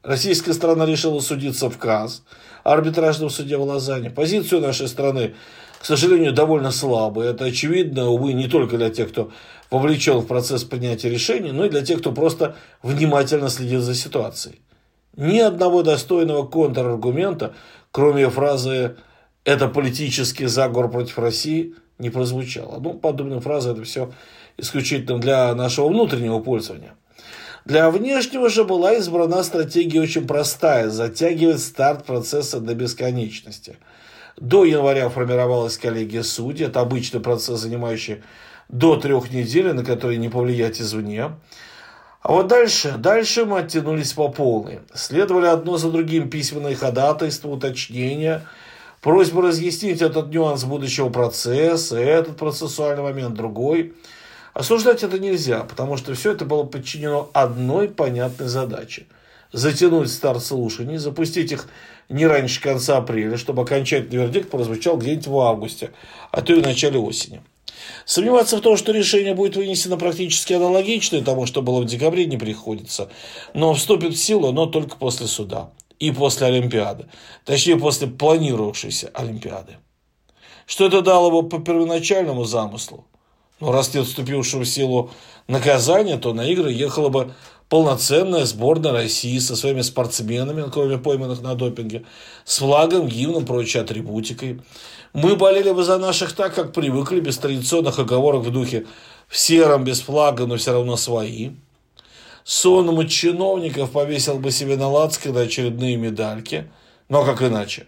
Российская 0.03 0.53
сторона 0.53 0.86
решила 0.86 1.20
судиться 1.20 1.70
в 1.70 1.77
КАС, 1.77 2.24
арбитражном 2.63 3.32
суде 3.32 3.58
в 3.58 3.63
Лозанне. 3.63 4.12
Позицию 4.12 4.62
нашей 4.62 4.88
страны, 4.88 5.34
к 5.80 5.86
сожалению, 5.86 6.34
довольно 6.34 6.72
слабая. 6.72 7.32
Это 7.32 7.46
очевидно, 7.46 8.10
увы, 8.10 8.34
не 8.34 8.48
только 8.48 8.77
для 8.77 8.91
тех, 8.91 9.10
кто 9.10 9.32
вовлечен 9.72 10.20
в 10.20 10.27
процесс 10.27 10.63
принятия 10.63 11.10
решений, 11.10 11.51
но 11.51 11.65
и 11.65 11.70
для 11.70 11.82
тех, 11.82 12.00
кто 12.00 12.12
просто 12.12 12.56
внимательно 12.84 13.50
следит 13.50 13.82
за 13.82 13.96
ситуацией. 13.96 14.62
Ни 15.18 15.39
одного 15.39 15.82
достойного 15.82 16.46
контраргумента, 16.46 17.56
кроме 17.91 18.30
фразы 18.30 18.98
«это 19.44 19.68
политический 19.68 20.46
заговор 20.46 20.89
против 20.91 21.18
России», 21.18 21.74
не 22.01 22.10
прозвучало. 22.10 22.79
Ну, 22.79 22.93
подобные 22.93 23.39
фразы– 23.39 23.70
это 23.72 23.84
все 23.84 24.12
исключительно 24.58 25.20
для 25.20 25.53
нашего 25.55 25.88
внутреннего 25.88 26.39
пользования. 26.39 26.96
Для 27.63 27.89
внешнего 27.91 28.50
же 28.50 28.63
была 28.63 28.93
избрана 28.93 29.43
стратегия 29.43 30.01
очень 30.01 30.27
простая– 30.27 30.89
затягивать 30.89 31.62
старт 31.62 32.05
процесса 32.05 32.60
до 32.60 32.74
бесконечности. 32.74 33.77
До 34.38 34.65
января 34.65 35.10
формировалась 35.10 35.77
коллегия 35.77 36.24
судей, 36.24 36.65
это 36.65 36.79
обычный 36.81 37.20
процесс, 37.20 37.60
занимающий 37.60 38.24
до 38.70 38.96
трех 38.96 39.31
недель, 39.31 39.74
на 39.74 39.86
который 39.86 40.17
не 40.17 40.29
повлиять 40.29 40.81
извне. 40.81 41.31
А 42.22 42.31
вот 42.31 42.48
дальше, 42.48 42.96
дальше 42.98 43.46
мы 43.46 43.60
оттянулись 43.60 44.13
по 44.13 44.29
полной. 44.29 44.79
Следовали 44.93 45.48
одно 45.48 45.77
за 45.77 45.91
другим 45.91 46.29
письменные 46.29 46.75
ходатайства, 46.75 47.50
уточнения, 47.50 48.43
просьбы 49.01 49.41
разъяснить 49.41 50.01
этот 50.01 50.29
нюанс 50.29 50.63
будущего 50.63 51.10
процесса, 51.10 51.98
этот 51.98 52.38
процессуальный 52.38 53.03
момент, 53.03 53.36
другой. 53.36 53.93
Осуждать 54.53 55.03
это 55.03 55.20
нельзя, 55.20 55.62
потому 55.63 55.98
что 55.98 56.13
все 56.13 56.31
это 56.31 56.46
было 56.46 56.63
подчинено 56.63 57.29
одной 57.34 57.89
понятной 57.89 58.48
задаче– 58.48 59.08
затянуть 59.51 60.12
старт 60.12 60.43
слушаний, 60.43 60.98
запустить 60.98 61.51
их 61.51 61.67
не 62.10 62.25
раньше 62.25 62.62
конца 62.62 62.98
апреля, 62.98 63.38
чтобы 63.38 63.63
окончательный 63.63 64.24
вердикт 64.24 64.50
прозвучал 64.50 64.98
где-нибудь 64.98 65.27
в 65.27 65.39
августе, 65.39 65.91
а 66.31 66.41
то 66.41 66.53
и 66.53 66.62
в 66.62 66.63
начале 66.63 67.00
осени. 67.00 67.41
Сомневаться 68.05 68.58
в 68.58 68.62
том, 68.62 68.77
что 68.77 68.91
решение 68.91 69.34
будет 69.34 69.55
вынесено 69.55 69.98
практически 69.98 70.53
аналогичное 70.53 71.24
тому, 71.24 71.46
что 71.46 71.62
было 71.62 71.81
в 71.81 71.86
декабре, 71.86 72.25
не 72.25 72.38
приходится. 72.38 73.10
Но 73.53 73.74
вступит 73.74 74.13
в 74.13 74.17
силу 74.17 74.50
оно 74.50 74.65
только 74.65 74.98
после 74.98 75.27
суда 75.27 75.72
и 76.01 76.12
после 76.12 76.48
Олимпиады. 76.48 77.05
Точнее, 77.46 77.77
после 77.77 78.08
планировавшейся 78.08 79.12
Олимпиады. 79.13 79.77
Что 80.65 80.88
это 80.88 81.01
дало 81.01 81.29
бы 81.29 81.48
по 81.48 81.60
первоначальному 81.60 82.43
замыслу? 82.43 83.05
Ну, 83.60 83.72
раз 83.72 83.93
нет 83.93 84.08
вступившего 84.08 84.63
в 84.63 84.67
силу 84.67 85.12
наказания, 85.48 86.17
то 86.17 86.34
на 86.34 86.48
игры 86.48 86.72
ехала 86.72 87.10
бы 87.10 87.34
полноценная 87.70 88.46
сборная 88.46 88.91
России 88.91 89.38
со 89.38 89.55
своими 89.55 89.81
спортсменами, 89.81 90.70
кроме 90.72 90.98
пойманных 90.98 91.41
на 91.41 91.53
допинге, 91.53 92.03
с 92.46 92.58
флагом, 92.58 93.08
гимном, 93.08 93.46
прочей 93.46 93.79
атрибутикой. 93.79 94.62
Мы 95.13 95.36
болели 95.36 95.72
бы 95.72 95.84
за 95.84 96.00
наших 96.00 96.34
так, 96.34 96.55
как 96.55 96.74
привыкли, 96.74 97.20
без 97.20 97.38
традиционных 97.38 98.00
оговорок 98.00 98.41
в 98.43 98.51
духе 98.51 98.88
«в 99.27 99.38
сером, 99.38 99.84
без 99.84 100.01
флага, 100.01 100.48
но 100.48 100.58
все 100.58 100.72
равно 100.74 100.98
свои». 100.98 101.51
Сонным 102.44 103.00
от 103.00 103.10
чиновников 103.10 103.92
повесил 103.92 104.40
бы 104.40 104.52
себе 104.52 104.76
на 104.78 104.90
лацканы 104.90 105.40
очередные 105.40 105.96
медальки. 105.96 106.70
Но 107.10 107.24
как 107.24 107.42
иначе? 107.42 107.88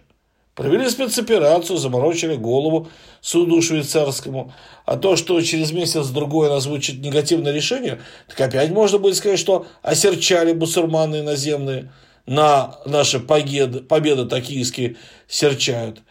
Провели 0.54 0.88
спецоперацию, 0.88 1.78
заморочили 1.78 2.36
голову 2.36 2.88
суду 3.20 3.60
швейцарскому. 3.60 4.52
А 4.84 4.96
то, 4.96 5.16
что 5.16 5.40
через 5.40 5.72
месяц-другой 5.72 6.48
он 6.48 6.56
озвучит 6.56 7.00
негативное 7.00 7.52
решение, 7.52 8.00
так 8.28 8.40
опять 8.40 8.70
можно 8.70 8.98
будет 8.98 9.16
сказать, 9.16 9.40
что 9.40 9.66
осерчали 9.82 10.52
бусурманы 10.52 11.22
наземные 11.22 11.90
на 12.26 12.78
наши 12.86 13.18
победы, 13.18 13.80
победы 13.80 14.26
токийские 14.26 14.96
серчают. 15.26 16.02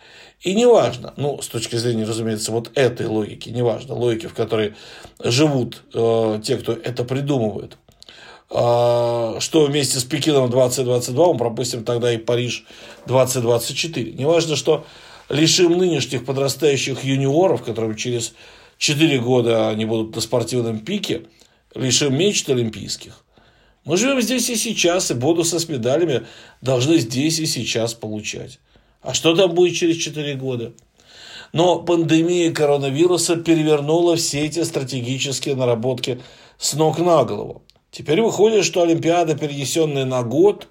И 0.42 0.54
неважно, 0.54 1.14
ну, 1.16 1.42
с 1.42 1.48
точки 1.48 1.78
зрения, 1.78 2.04
разумеется, 2.04 2.52
вот 2.52 2.70
этой 2.76 3.08
логики, 3.08 3.48
неважно, 3.48 3.96
логики, 3.96 4.28
в 4.28 4.34
которой 4.34 4.74
живут 5.24 5.84
э, 5.94 6.42
те, 6.44 6.58
кто 6.58 6.74
это 6.74 7.06
придумывает, 7.06 7.78
что 8.54 9.66
вместе 9.68 10.00
с 10.00 10.04
Пекином 10.04 10.48
2022 10.52 11.34
мы 11.34 11.40
пропустим 11.40 11.84
тогда 11.84 12.14
и 12.14 12.18
Париж 12.18 12.66
2024. 13.08 14.12
Неважно, 14.14 14.56
что 14.56 14.86
лишим 15.30 15.76
нынешних 15.76 16.24
подрастающих 16.24 17.04
юниоров, 17.04 17.64
которым 17.64 17.96
через 17.96 18.34
4 18.78 19.20
года 19.20 19.70
они 19.70 19.86
будут 19.86 20.16
на 20.16 20.22
спортивном 20.22 20.80
пике, 20.80 21.24
лишим 21.74 22.16
мечт 22.16 22.48
олимпийских. 22.48 23.24
Мы 23.86 23.98
живем 23.98 24.22
здесь 24.22 24.48
и 24.52 24.56
сейчас, 24.56 25.10
и 25.10 25.16
бонусы 25.16 25.60
с 25.60 25.68
медалями 25.68 26.28
должны 26.62 27.00
здесь 27.00 27.40
и 27.40 27.48
сейчас 27.48 27.96
получать. 27.96 28.60
А 29.02 29.16
что 29.16 29.36
там 29.36 29.56
будет 29.56 29.76
через 29.76 29.98
4 29.98 30.36
года? 30.36 30.74
Но 31.54 31.80
пандемия 31.80 32.52
коронавируса 32.52 33.36
перевернула 33.36 34.16
все 34.16 34.46
эти 34.46 34.64
стратегические 34.64 35.56
наработки 35.56 36.22
с 36.60 36.74
ног 36.74 37.00
на 37.00 37.24
голову. 37.24 37.64
Теперь 37.94 38.24
выходит, 38.24 38.66
что 38.66 38.82
Олимпиада, 38.82 39.38
перенесенная 39.38 40.04
на 40.04 40.24
год, 40.24 40.68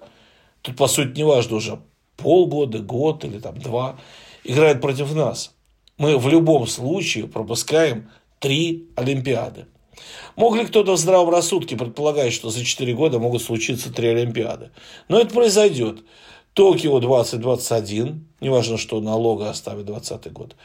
тут 0.61 0.75
по 0.75 0.87
сути 0.87 1.15
не 1.15 1.23
важно 1.23 1.55
уже 1.55 1.79
полгода, 2.17 2.79
год 2.79 3.23
или 3.23 3.39
там 3.39 3.57
два, 3.59 3.97
играет 4.43 4.81
против 4.81 5.15
нас. 5.15 5.55
Мы 5.97 6.17
в 6.17 6.27
любом 6.27 6.67
случае 6.67 7.29
пропускаем 7.29 8.09
три 8.39 8.89
Олимпиады. 8.97 9.67
Мог 10.35 10.57
ли 10.57 10.65
кто-то 10.65 10.97
в 10.97 10.97
здравом 10.97 11.29
рассудке 11.29 11.77
предполагать, 11.77 12.33
что 12.33 12.49
за 12.49 12.65
4 12.65 12.93
года 12.93 13.19
могут 13.19 13.41
случиться 13.41 13.93
три 13.93 14.09
Олимпиады? 14.09 14.71
Но 15.07 15.17
это 15.17 15.33
произойдет. 15.33 16.03
Токио 16.53 16.99
2021, 16.99 18.27
неважно, 18.39 18.77
что 18.77 19.01
налога 19.01 19.49
оставит 19.49 19.85
2020 19.85 20.31
год. 20.33 20.55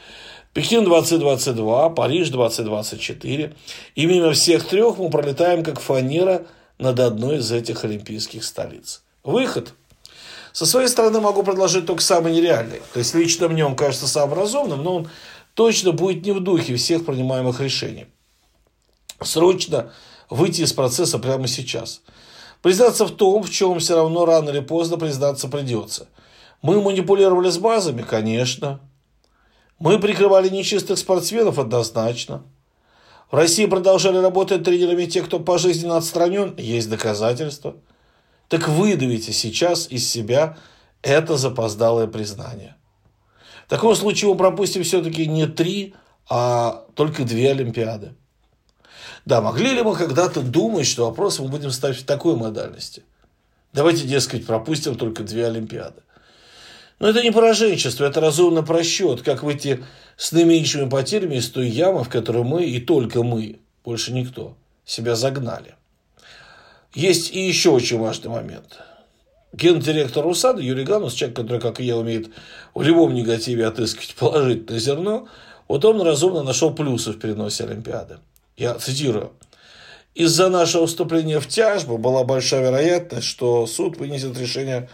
Пекин 0.53 0.83
2022, 0.83 1.89
Париж 1.89 2.29
2024. 2.29 3.55
И 3.95 4.05
мимо 4.05 4.33
всех 4.33 4.67
трех 4.67 4.97
мы 4.97 5.09
пролетаем 5.09 5.63
как 5.63 5.79
фанера 5.79 6.45
над 6.77 6.99
одной 6.99 7.37
из 7.37 7.51
этих 7.51 7.83
олимпийских 7.85 8.43
столиц. 8.43 9.03
Выход. 9.23 9.73
Со 10.53 10.65
своей 10.65 10.87
стороны 10.87 11.21
могу 11.21 11.43
предложить 11.43 11.85
только 11.85 12.01
самый 12.01 12.33
нереальный. 12.33 12.81
То 12.93 12.99
есть 12.99 13.13
лично 13.15 13.47
мне 13.47 13.65
он 13.65 13.75
кажется 13.75 14.07
самым 14.07 14.37
разумным, 14.37 14.83
но 14.83 14.95
он 14.97 15.09
точно 15.53 15.91
будет 15.91 16.23
не 16.23 16.31
в 16.31 16.39
духе 16.39 16.75
всех 16.75 17.05
принимаемых 17.05 17.61
решений. 17.61 18.07
Срочно 19.21 19.91
выйти 20.29 20.61
из 20.61 20.73
процесса 20.73 21.19
прямо 21.19 21.47
сейчас. 21.47 22.01
Признаться 22.61 23.05
в 23.05 23.11
том, 23.11 23.43
в 23.43 23.49
чем 23.49 23.79
все 23.79 23.95
равно 23.95 24.25
рано 24.25 24.49
или 24.49 24.59
поздно 24.59 24.97
признаться 24.97 25.47
придется. 25.47 26.07
Мы 26.61 26.81
манипулировали 26.81 27.49
с 27.49 27.57
базами, 27.57 28.01
конечно. 28.01 28.81
Мы 29.79 29.97
прикрывали 29.99 30.49
нечистых 30.49 30.97
спортсменов 30.97 31.57
однозначно. 31.57 32.43
В 33.31 33.35
России 33.35 33.65
продолжали 33.65 34.17
работать 34.17 34.63
тренерами 34.63 35.05
те, 35.05 35.21
кто 35.21 35.39
пожизненно 35.39 35.97
отстранен, 35.97 36.55
есть 36.57 36.89
доказательства. 36.89 37.75
Так 38.49 38.67
выдавите 38.67 39.31
сейчас 39.31 39.87
из 39.89 40.09
себя 40.09 40.57
это 41.01 41.37
запоздалое 41.37 42.07
признание. 42.07 42.75
В 43.67 43.69
таком 43.69 43.95
случае 43.95 44.31
мы 44.31 44.37
пропустим 44.37 44.83
все-таки 44.83 45.27
не 45.27 45.45
три, 45.45 45.93
а 46.27 46.85
только 46.95 47.23
две 47.23 47.51
Олимпиады. 47.51 48.15
Да, 49.25 49.41
могли 49.41 49.73
ли 49.73 49.81
мы 49.81 49.95
когда-то 49.95 50.41
думать, 50.41 50.87
что 50.87 51.05
вопрос 51.05 51.39
мы 51.39 51.47
будем 51.47 51.71
ставить 51.71 51.97
в 51.97 52.05
такой 52.05 52.35
модальности? 52.35 53.03
Давайте, 53.73 54.07
дескать, 54.07 54.45
пропустим 54.45 54.95
только 54.95 55.23
две 55.23 55.45
Олимпиады. 55.45 56.01
Но 56.99 57.07
это 57.07 57.23
не 57.23 57.31
пораженчество, 57.31 58.05
это 58.05 58.19
разумный 58.19 58.63
просчет, 58.63 59.21
как 59.21 59.43
выйти 59.43 59.83
с 60.17 60.31
наименьшими 60.31 60.89
потерями 60.89 61.35
из 61.35 61.49
той 61.49 61.67
ямы, 61.67 62.03
в 62.03 62.09
которую 62.09 62.43
мы 62.43 62.65
и 62.65 62.81
только 62.81 63.23
мы, 63.23 63.59
больше 63.85 64.11
никто, 64.11 64.55
себя 64.85 65.15
загнали. 65.15 65.75
Есть 66.93 67.31
и 67.31 67.39
еще 67.39 67.69
очень 67.69 67.99
важный 67.99 68.29
момент. 68.29 68.79
Гендиректор 69.53 70.27
УСАДа 70.27 70.61
Юрий 70.61 70.83
Ганус, 70.83 71.13
человек, 71.13 71.37
который, 71.37 71.61
как 71.61 71.79
и 71.79 71.85
я, 71.85 71.97
умеет 71.97 72.29
в 72.73 72.81
любом 72.81 73.13
негативе 73.13 73.65
отыскивать 73.65 74.15
положительное 74.15 74.79
зерно, 74.79 75.27
вот 75.67 75.85
он 75.85 76.01
разумно 76.01 76.43
нашел 76.43 76.73
плюсы 76.73 77.11
в 77.11 77.19
переносе 77.19 77.63
Олимпиады. 77.63 78.17
Я 78.59 78.73
цитирую. 78.73 79.31
Из-за 80.15 80.49
нашего 80.49 80.85
вступления 80.85 81.39
в 81.39 81.47
тяжбу 81.47 81.97
была 81.97 82.25
большая 82.25 82.61
вероятность, 82.61 83.25
что 83.25 83.65
суд 83.65 83.95
вынесет 83.95 84.37
решение 84.37 84.89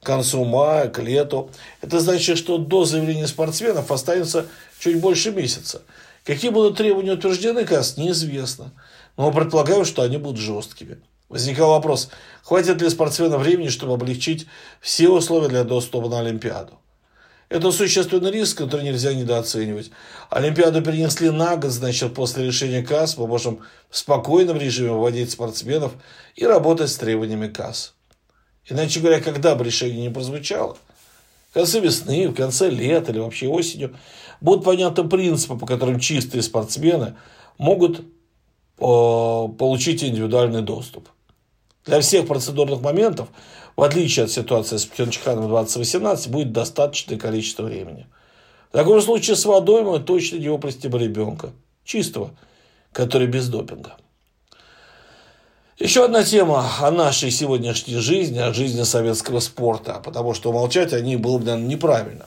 к 0.00 0.06
концу 0.06 0.42
мая, 0.46 0.88
к 0.88 1.00
лету. 1.02 1.50
Это 1.82 2.00
значит, 2.00 2.38
что 2.38 2.56
до 2.56 2.86
заявления 2.86 3.26
спортсменов 3.26 3.92
останется 3.92 4.46
чуть 4.78 5.00
больше 5.00 5.32
месяца. 5.32 5.82
Какие 6.24 6.50
будут 6.50 6.78
требования 6.78 7.12
утверждены, 7.12 7.66
КАС, 7.66 7.98
неизвестно. 7.98 8.72
Но 9.18 9.26
мы 9.30 9.38
предполагаем, 9.38 9.84
что 9.84 10.00
они 10.00 10.16
будут 10.16 10.40
жесткими. 10.40 10.96
Возникал 11.28 11.72
вопрос, 11.72 12.08
хватит 12.42 12.80
ли 12.80 12.88
спортсмена 12.88 13.36
времени, 13.36 13.68
чтобы 13.68 13.92
облегчить 13.92 14.46
все 14.80 15.10
условия 15.10 15.48
для 15.48 15.64
доступа 15.64 16.08
на 16.08 16.20
Олимпиаду. 16.20 16.78
Это 17.50 17.72
существенный 17.72 18.30
риск, 18.30 18.58
который 18.58 18.84
нельзя 18.84 19.12
недооценивать. 19.12 19.90
Олимпиаду 20.30 20.82
перенесли 20.82 21.30
на 21.30 21.56
год, 21.56 21.72
значит, 21.72 22.14
после 22.14 22.46
решения 22.46 22.80
КАС 22.80 23.18
мы 23.18 23.26
можем 23.26 23.58
в 23.90 23.96
спокойном 23.96 24.56
режиме 24.56 24.92
вводить 24.92 25.32
спортсменов 25.32 25.92
и 26.36 26.46
работать 26.46 26.90
с 26.90 26.96
требованиями 26.96 27.48
КАС. 27.48 27.94
Иначе 28.68 29.00
говоря, 29.00 29.20
когда 29.20 29.56
бы 29.56 29.64
решение 29.64 30.00
не 30.00 30.10
прозвучало, 30.10 30.76
в 31.50 31.54
конце 31.54 31.80
весны, 31.80 32.28
в 32.28 32.34
конце 32.34 32.70
лета 32.70 33.10
или 33.10 33.18
вообще 33.18 33.48
осенью, 33.48 33.96
будут 34.40 34.64
понятны 34.64 35.08
принципы, 35.08 35.56
по 35.56 35.66
которым 35.66 35.98
чистые 35.98 36.42
спортсмены 36.42 37.16
могут 37.58 37.98
э, 37.98 38.02
получить 38.78 40.04
индивидуальный 40.04 40.62
доступ. 40.62 41.08
Для 41.84 42.00
всех 42.00 42.28
процедурных 42.28 42.80
моментов, 42.80 43.28
в 43.76 43.82
отличие 43.82 44.24
от 44.24 44.30
ситуации 44.30 44.76
с 44.76 44.84
Пхенчханом 44.84 45.48
2018, 45.48 46.28
будет 46.28 46.52
достаточное 46.52 47.18
количество 47.18 47.64
времени. 47.64 48.06
В 48.70 48.72
таком 48.72 49.00
случае 49.00 49.36
с 49.36 49.44
водой 49.44 49.82
мы 49.82 49.98
точно 49.98 50.36
не 50.36 50.48
выпростим 50.48 50.96
ребенка. 50.96 51.50
Чистого, 51.84 52.30
который 52.92 53.26
без 53.26 53.48
допинга. 53.48 53.96
Еще 55.78 56.04
одна 56.04 56.22
тема 56.22 56.68
о 56.80 56.90
нашей 56.90 57.30
сегодняшней 57.30 57.96
жизни, 57.96 58.38
о 58.38 58.52
жизни 58.52 58.82
советского 58.82 59.40
спорта, 59.40 60.00
потому 60.04 60.34
что 60.34 60.50
умолчать 60.50 60.92
о 60.92 61.00
ней 61.00 61.16
было 61.16 61.38
бы, 61.38 61.46
наверное, 61.46 61.68
неправильно. 61.68 62.26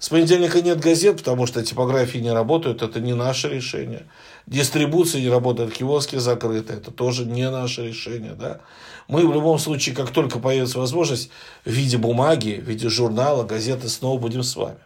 С 0.00 0.08
понедельника 0.08 0.62
нет 0.62 0.80
газет, 0.80 1.18
потому 1.18 1.46
что 1.46 1.62
типографии 1.62 2.16
не 2.18 2.32
работают, 2.32 2.80
это 2.80 3.00
не 3.00 3.14
наше 3.14 3.50
решение. 3.50 4.06
Дистрибуция 4.46 5.20
не 5.20 5.28
работает, 5.28 5.74
киоски 5.74 6.16
закрыты, 6.16 6.72
это 6.72 6.90
тоже 6.90 7.26
не 7.26 7.50
наше 7.50 7.88
решение. 7.88 8.32
Да? 8.32 8.60
Мы 9.08 9.28
в 9.28 9.34
любом 9.34 9.58
случае, 9.58 9.94
как 9.94 10.10
только 10.10 10.38
появится 10.38 10.78
возможность, 10.78 11.30
в 11.66 11.70
виде 11.70 11.98
бумаги, 11.98 12.58
в 12.64 12.66
виде 12.66 12.88
журнала, 12.88 13.44
газеты 13.44 13.90
снова 13.90 14.18
будем 14.18 14.42
с 14.42 14.56
вами. 14.56 14.78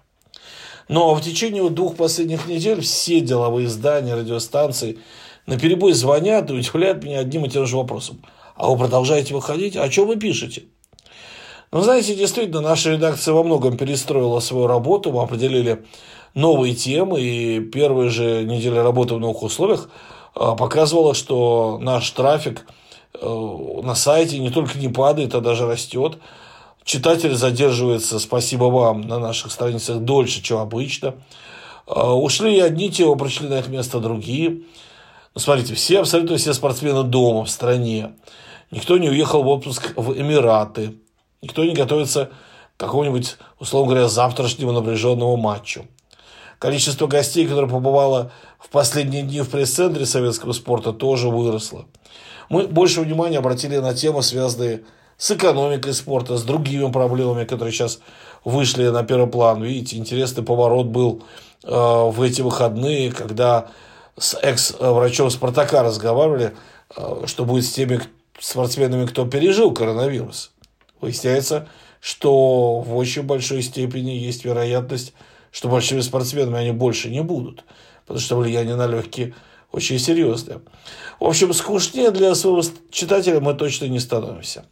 Но 0.88 1.14
в 1.14 1.22
течение 1.22 1.70
двух 1.70 1.94
последних 1.94 2.48
недель 2.48 2.80
все 2.80 3.20
деловые 3.20 3.68
издания, 3.68 4.16
радиостанции 4.16 4.98
на 5.46 5.56
перебой 5.56 5.92
звонят 5.92 6.50
и 6.50 6.54
удивляют 6.54 7.04
меня 7.04 7.20
одним 7.20 7.44
и 7.44 7.48
тем 7.48 7.66
же 7.66 7.76
вопросом. 7.76 8.20
А 8.56 8.68
вы 8.68 8.76
продолжаете 8.76 9.32
выходить? 9.32 9.76
О 9.76 9.88
чем 9.88 10.08
вы 10.08 10.16
пишете? 10.16 10.64
Ну, 11.74 11.80
знаете, 11.80 12.14
действительно, 12.14 12.60
наша 12.60 12.92
редакция 12.92 13.34
во 13.34 13.42
многом 13.42 13.76
перестроила 13.76 14.38
свою 14.38 14.68
работу, 14.68 15.10
мы 15.10 15.24
определили 15.24 15.84
новые 16.32 16.72
темы, 16.72 17.20
и 17.20 17.58
первые 17.58 18.10
же 18.10 18.44
недели 18.44 18.76
работы 18.76 19.16
в 19.16 19.18
новых 19.18 19.42
условиях 19.42 19.88
а, 20.36 20.54
показывала, 20.54 21.14
что 21.14 21.80
наш 21.82 22.08
трафик 22.12 22.64
э, 23.20 23.26
на 23.82 23.96
сайте 23.96 24.38
не 24.38 24.50
только 24.50 24.78
не 24.78 24.88
падает, 24.88 25.34
а 25.34 25.40
даже 25.40 25.66
растет. 25.66 26.18
Читатель 26.84 27.34
задерживается, 27.34 28.20
спасибо 28.20 28.66
вам, 28.66 29.00
на 29.00 29.18
наших 29.18 29.50
страницах 29.50 29.98
дольше, 29.98 30.44
чем 30.44 30.58
обычно. 30.58 31.16
А, 31.88 32.14
ушли 32.14 32.60
одни 32.60 32.88
темы, 32.88 33.16
пришли 33.16 33.48
на 33.48 33.58
их 33.58 33.66
место 33.66 33.98
другие. 33.98 34.60
Ну, 35.34 35.40
смотрите, 35.40 35.74
все, 35.74 35.98
абсолютно 35.98 36.36
все 36.36 36.54
спортсмены 36.54 37.02
дома, 37.02 37.44
в 37.44 37.50
стране. 37.50 38.12
Никто 38.70 38.96
не 38.96 39.10
уехал 39.10 39.42
в 39.42 39.48
отпуск 39.48 39.92
в 39.96 40.16
Эмираты. 40.16 41.00
Никто 41.44 41.62
не 41.62 41.74
готовится 41.74 42.30
к 42.76 42.80
какому-нибудь, 42.80 43.36
условно 43.60 43.92
говоря, 43.92 44.08
завтрашнему 44.08 44.72
напряженному 44.72 45.36
матчу. 45.36 45.86
Количество 46.58 47.06
гостей, 47.06 47.46
которое 47.46 47.68
побывало 47.68 48.32
в 48.58 48.70
последние 48.70 49.22
дни 49.22 49.42
в 49.42 49.50
пресс-центре 49.50 50.06
советского 50.06 50.52
спорта, 50.52 50.94
тоже 50.94 51.28
выросло. 51.28 51.84
Мы 52.48 52.66
больше 52.66 53.02
внимания 53.02 53.38
обратили 53.38 53.76
на 53.76 53.92
темы, 53.92 54.22
связанные 54.22 54.84
с 55.18 55.30
экономикой 55.32 55.92
спорта, 55.92 56.38
с 56.38 56.44
другими 56.44 56.90
проблемами, 56.90 57.44
которые 57.44 57.74
сейчас 57.74 58.00
вышли 58.42 58.88
на 58.88 59.02
первый 59.04 59.28
план. 59.28 59.62
Видите, 59.62 59.98
интересный 59.98 60.44
поворот 60.44 60.86
был 60.86 61.24
э, 61.62 61.68
в 61.68 62.22
эти 62.22 62.40
выходные, 62.40 63.12
когда 63.12 63.68
с 64.16 64.34
экс-врачом 64.40 65.28
Спартака 65.28 65.82
разговаривали, 65.82 66.54
э, 66.96 67.24
что 67.26 67.44
будет 67.44 67.66
с 67.66 67.72
теми 67.72 68.00
спортсменами, 68.40 69.04
кто 69.04 69.26
пережил 69.26 69.74
коронавирус. 69.74 70.53
Выясняется, 71.04 71.68
что 72.00 72.80
в 72.80 72.96
очень 72.96 73.24
большой 73.24 73.60
степени 73.60 74.12
есть 74.12 74.46
вероятность, 74.46 75.12
что 75.52 75.68
большими 75.68 76.00
спортсменами 76.00 76.56
они 76.56 76.72
больше 76.72 77.10
не 77.10 77.22
будут, 77.22 77.62
потому 78.06 78.20
что 78.20 78.38
влияние 78.38 78.74
на 78.74 78.86
легкие 78.86 79.34
очень 79.70 79.98
серьезное. 79.98 80.62
В 81.20 81.24
общем, 81.24 81.52
скучнее 81.52 82.10
для 82.10 82.34
своего 82.34 82.62
читателя 82.90 83.38
мы 83.40 83.52
точно 83.52 83.84
не 83.84 84.00
становимся. 84.00 84.64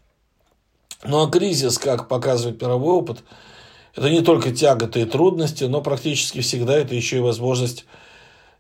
Ну 1.04 1.22
а 1.22 1.30
кризис, 1.30 1.76
как 1.76 2.08
показывает 2.08 2.62
мировой 2.62 2.94
опыт, 2.94 3.18
это 3.94 4.08
не 4.08 4.22
только 4.22 4.52
тяготы 4.52 5.02
и 5.02 5.04
трудности, 5.04 5.64
но 5.64 5.82
практически 5.82 6.40
всегда 6.40 6.78
это 6.78 6.94
еще 6.94 7.18
и 7.18 7.20
возможность 7.20 7.84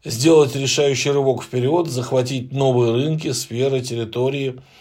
сделать 0.04 0.54
решающий 0.54 1.10
рывок 1.10 1.42
вперед, 1.42 1.86
захватить 1.86 2.52
новые 2.52 2.92
рынки, 2.92 3.32
сферы, 3.32 3.80
территории– 3.80 4.60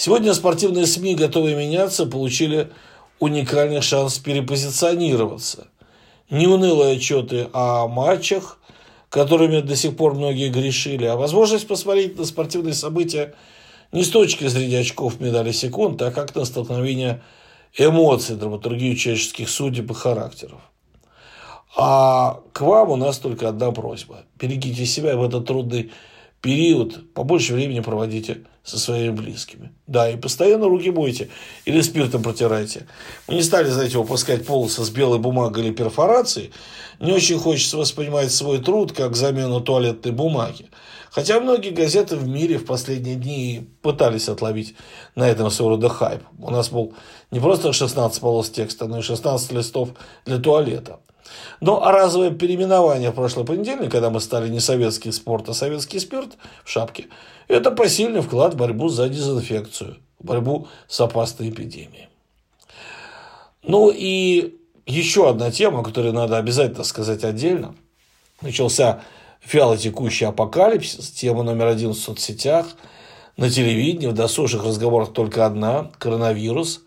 Сегодня 0.00 0.32
спортивные 0.32 0.86
СМИ, 0.86 1.16
готовые 1.16 1.56
меняться, 1.56 2.06
получили 2.06 2.70
уникальный 3.18 3.80
шанс 3.80 4.18
перепозиционироваться. 4.18 5.66
Неунылые 6.30 6.98
отчеты 6.98 7.48
о 7.52 7.88
матчах, 7.88 8.60
которыми 9.08 9.60
до 9.60 9.74
сих 9.74 9.96
пор 9.96 10.14
многие 10.14 10.50
грешили, 10.50 11.04
а 11.04 11.16
возможность 11.16 11.66
посмотреть 11.66 12.16
на 12.16 12.26
спортивные 12.26 12.74
события 12.74 13.34
не 13.90 14.04
с 14.04 14.10
точки 14.10 14.46
зрения 14.46 14.78
очков 14.78 15.18
медали 15.18 15.50
секунд, 15.50 16.00
а 16.00 16.12
как 16.12 16.32
на 16.36 16.44
столкновение 16.44 17.20
эмоций, 17.76 18.36
драматургию 18.36 18.94
человеческих 18.94 19.48
судеб 19.48 19.90
и 19.90 19.94
характеров. 19.94 20.60
А 21.76 22.38
к 22.52 22.60
вам 22.60 22.90
у 22.90 22.96
нас 22.96 23.18
только 23.18 23.48
одна 23.48 23.72
просьба. 23.72 24.18
Берегите 24.38 24.86
себя 24.86 25.16
в 25.16 25.24
этот 25.24 25.48
трудный 25.48 25.90
период, 26.40 27.12
побольше 27.14 27.54
времени 27.54 27.80
проводите 27.80 28.44
со 28.62 28.78
своими 28.78 29.10
близкими. 29.10 29.72
Да, 29.86 30.10
и 30.10 30.16
постоянно 30.16 30.68
руки 30.68 30.90
мойте 30.90 31.30
или 31.64 31.80
спиртом 31.80 32.22
протирайте. 32.22 32.86
Мы 33.26 33.34
не 33.34 33.42
стали, 33.42 33.68
знаете, 33.68 33.98
выпускать 33.98 34.46
полосы 34.46 34.84
с 34.84 34.90
белой 34.90 35.18
бумагой 35.18 35.64
или 35.64 35.72
перфорацией. 35.72 36.52
Не 37.00 37.12
очень 37.12 37.38
хочется 37.38 37.78
воспринимать 37.78 38.30
свой 38.30 38.58
труд 38.58 38.92
как 38.92 39.16
замену 39.16 39.60
туалетной 39.60 40.12
бумаги. 40.12 40.68
Хотя 41.10 41.40
многие 41.40 41.70
газеты 41.70 42.16
в 42.16 42.28
мире 42.28 42.58
в 42.58 42.66
последние 42.66 43.16
дни 43.16 43.68
пытались 43.80 44.28
отловить 44.28 44.74
на 45.14 45.28
этом 45.28 45.50
своего 45.50 45.70
рода 45.70 45.88
хайп. 45.88 46.22
У 46.38 46.50
нас 46.50 46.68
был 46.68 46.94
не 47.30 47.40
просто 47.40 47.72
16 47.72 48.20
полос 48.20 48.50
текста, 48.50 48.86
но 48.86 48.98
и 48.98 49.02
16 49.02 49.52
листов 49.52 49.90
для 50.26 50.38
туалета. 50.38 51.00
Но 51.60 51.84
а 51.84 51.92
разовое 51.92 52.30
переименование 52.30 53.10
в 53.10 53.14
прошлый 53.14 53.44
понедельник, 53.44 53.90
когда 53.90 54.10
мы 54.10 54.20
стали 54.20 54.48
не 54.48 54.60
советский 54.60 55.12
спорт, 55.12 55.48
а 55.48 55.54
советский 55.54 55.98
спирт 55.98 56.36
в 56.64 56.70
шапке, 56.70 57.06
это 57.48 57.70
посильный 57.70 58.20
вклад 58.20 58.54
в 58.54 58.56
борьбу 58.56 58.88
за 58.88 59.08
дезинфекцию, 59.08 59.96
в 60.18 60.26
борьбу 60.26 60.68
с 60.86 61.00
опасной 61.00 61.50
эпидемией. 61.50 62.08
Ну 63.62 63.90
и 63.94 64.56
еще 64.86 65.28
одна 65.28 65.50
тема, 65.50 65.82
которую 65.82 66.14
надо 66.14 66.38
обязательно 66.38 66.84
сказать 66.84 67.24
отдельно. 67.24 67.74
Начался 68.40 69.02
вялотекущий 69.52 70.26
апокалипсис, 70.26 71.10
тема 71.10 71.42
номер 71.42 71.66
один 71.66 71.90
в 71.90 71.98
соцсетях, 71.98 72.66
на 73.36 73.50
телевидении, 73.50 74.06
в 74.06 74.14
досужих 74.14 74.64
разговорах 74.64 75.12
только 75.12 75.46
одна– 75.46 75.90
коронавирус, 75.98 76.82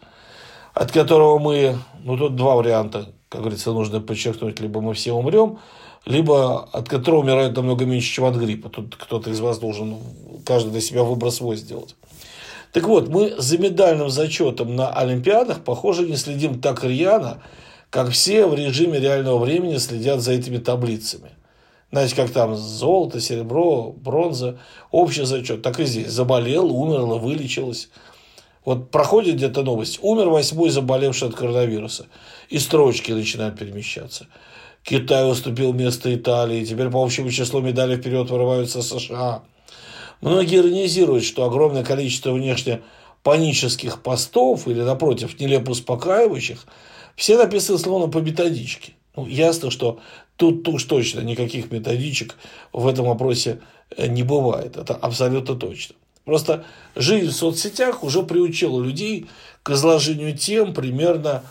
от 0.74 0.92
которого 0.92 1.40
мы, 1.40 1.78
ну 2.04 2.18
тут 2.18 2.36
два 2.36 2.56
варианта, 2.56 3.14
как 3.32 3.40
говорится, 3.40 3.72
нужно 3.72 4.02
подчеркнуть, 4.02 4.60
либо 4.60 4.82
мы 4.82 4.94
все 4.94 5.14
умрем, 5.14 5.60
либо 6.06 6.68
от 6.74 6.90
которого 6.90 7.22
умирают 7.22 7.56
намного 7.56 7.86
меньше, 7.86 8.12
чем 8.14 8.26
от 8.26 8.36
гриппа. 8.36 8.68
Тут 8.68 8.98
кто-то 8.98 9.30
из 9.30 9.40
вас 9.40 9.58
должен 9.58 10.00
каждый 10.46 10.72
для 10.72 10.82
себя 10.82 11.04
выбор 11.04 11.32
свой 11.32 11.56
сделать. 11.56 11.96
Так 12.74 12.84
вот, 12.90 13.08
мы 13.08 13.34
за 13.38 13.58
медальным 13.58 14.10
зачетом 14.10 14.76
на 14.76 14.92
Олимпиадах, 14.92 15.64
похоже, 15.64 16.08
не 16.08 16.18
следим 16.18 16.60
так 16.60 16.84
рьяно, 16.84 17.42
как 17.90 18.10
все 18.10 18.46
в 18.46 18.54
режиме 18.54 19.00
реального 19.00 19.38
времени 19.38 19.78
следят 19.78 20.20
за 20.20 20.34
этими 20.34 20.58
таблицами. 20.58 21.32
Знаете, 21.90 22.18
как 22.18 22.32
там 22.32 22.58
золото, 22.58 23.22
серебро, 23.22 23.94
бронза, 23.96 24.60
общий 24.92 25.24
зачет, 25.24 25.62
так 25.62 25.80
и 25.80 25.86
здесь. 25.86 26.10
Заболел, 26.10 26.70
умер, 26.70 27.00
вылечилось. 27.18 27.88
Вот 28.64 28.92
проходит 28.92 29.36
где-то 29.36 29.64
новость. 29.64 30.00
Умер 30.02 30.30
восьмой 30.30 30.70
заболевший 30.70 31.30
от 31.30 31.36
коронавируса. 31.36 32.08
И 32.50 32.60
строчки 32.60 33.12
начинают 33.12 33.58
перемещаться. 33.58 34.28
Китай 34.84 35.30
уступил 35.30 35.74
место 35.74 36.14
Италии. 36.14 36.66
Теперь 36.66 36.90
по 36.90 37.04
общему 37.04 37.32
числу 37.32 37.62
медалей 37.62 37.98
вперед 37.98 38.30
вырываются 38.30 38.82
США. 38.82 39.44
Многие 40.22 40.58
иронизируют, 40.58 41.24
что 41.24 41.46
огромное 41.46 41.84
количество 41.84 42.32
внешне 42.32 42.82
панических 43.24 44.02
постов 44.02 44.68
или, 44.68 44.82
напротив, 44.82 45.40
нелепо 45.40 45.72
успокаивающих, 45.72 46.66
все 47.16 47.38
написаны 47.38 47.80
словно 47.80 48.08
по 48.08 48.20
методичке. 48.20 48.94
Ну, 49.16 49.28
ясно, 49.28 49.72
что 49.72 50.00
тут 50.38 50.68
уж 50.68 50.84
точно 50.86 51.20
никаких 51.22 51.72
методичек 51.72 52.38
в 52.72 52.88
этом 52.88 53.06
вопросе 53.06 53.60
э, 53.96 54.08
не 54.08 54.24
бывает. 54.24 54.78
Это 54.78 54.96
абсолютно 54.96 55.56
точно. 55.56 55.96
Просто 56.26 56.66
жизнь 56.96 57.30
в 57.30 57.36
соцсетях 57.36 58.04
уже 58.04 58.24
приучила 58.24 58.82
людей 58.82 59.28
к 59.64 59.72
изложению 59.72 60.38
тем 60.38 60.74
примерно 60.74 61.44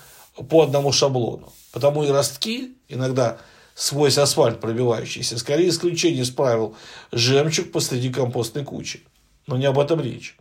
по 0.48 0.62
одному 0.62 0.92
шаблону. 0.92 1.52
Потому 1.72 2.04
и 2.04 2.08
ростки, 2.08 2.72
иногда 2.88 3.38
свой 3.74 4.10
асфальт 4.10 4.60
пробивающийся, 4.60 5.38
скорее 5.38 5.68
исключение 5.68 6.22
из 6.22 6.30
правил 6.30 6.74
жемчуг 7.12 7.72
посреди 7.72 8.10
компостной 8.10 8.64
кучи. 8.64 9.00
Но 9.46 9.56
не 9.56 9.66
об 9.66 9.78
этом 9.78 10.00
речь. 10.00 10.36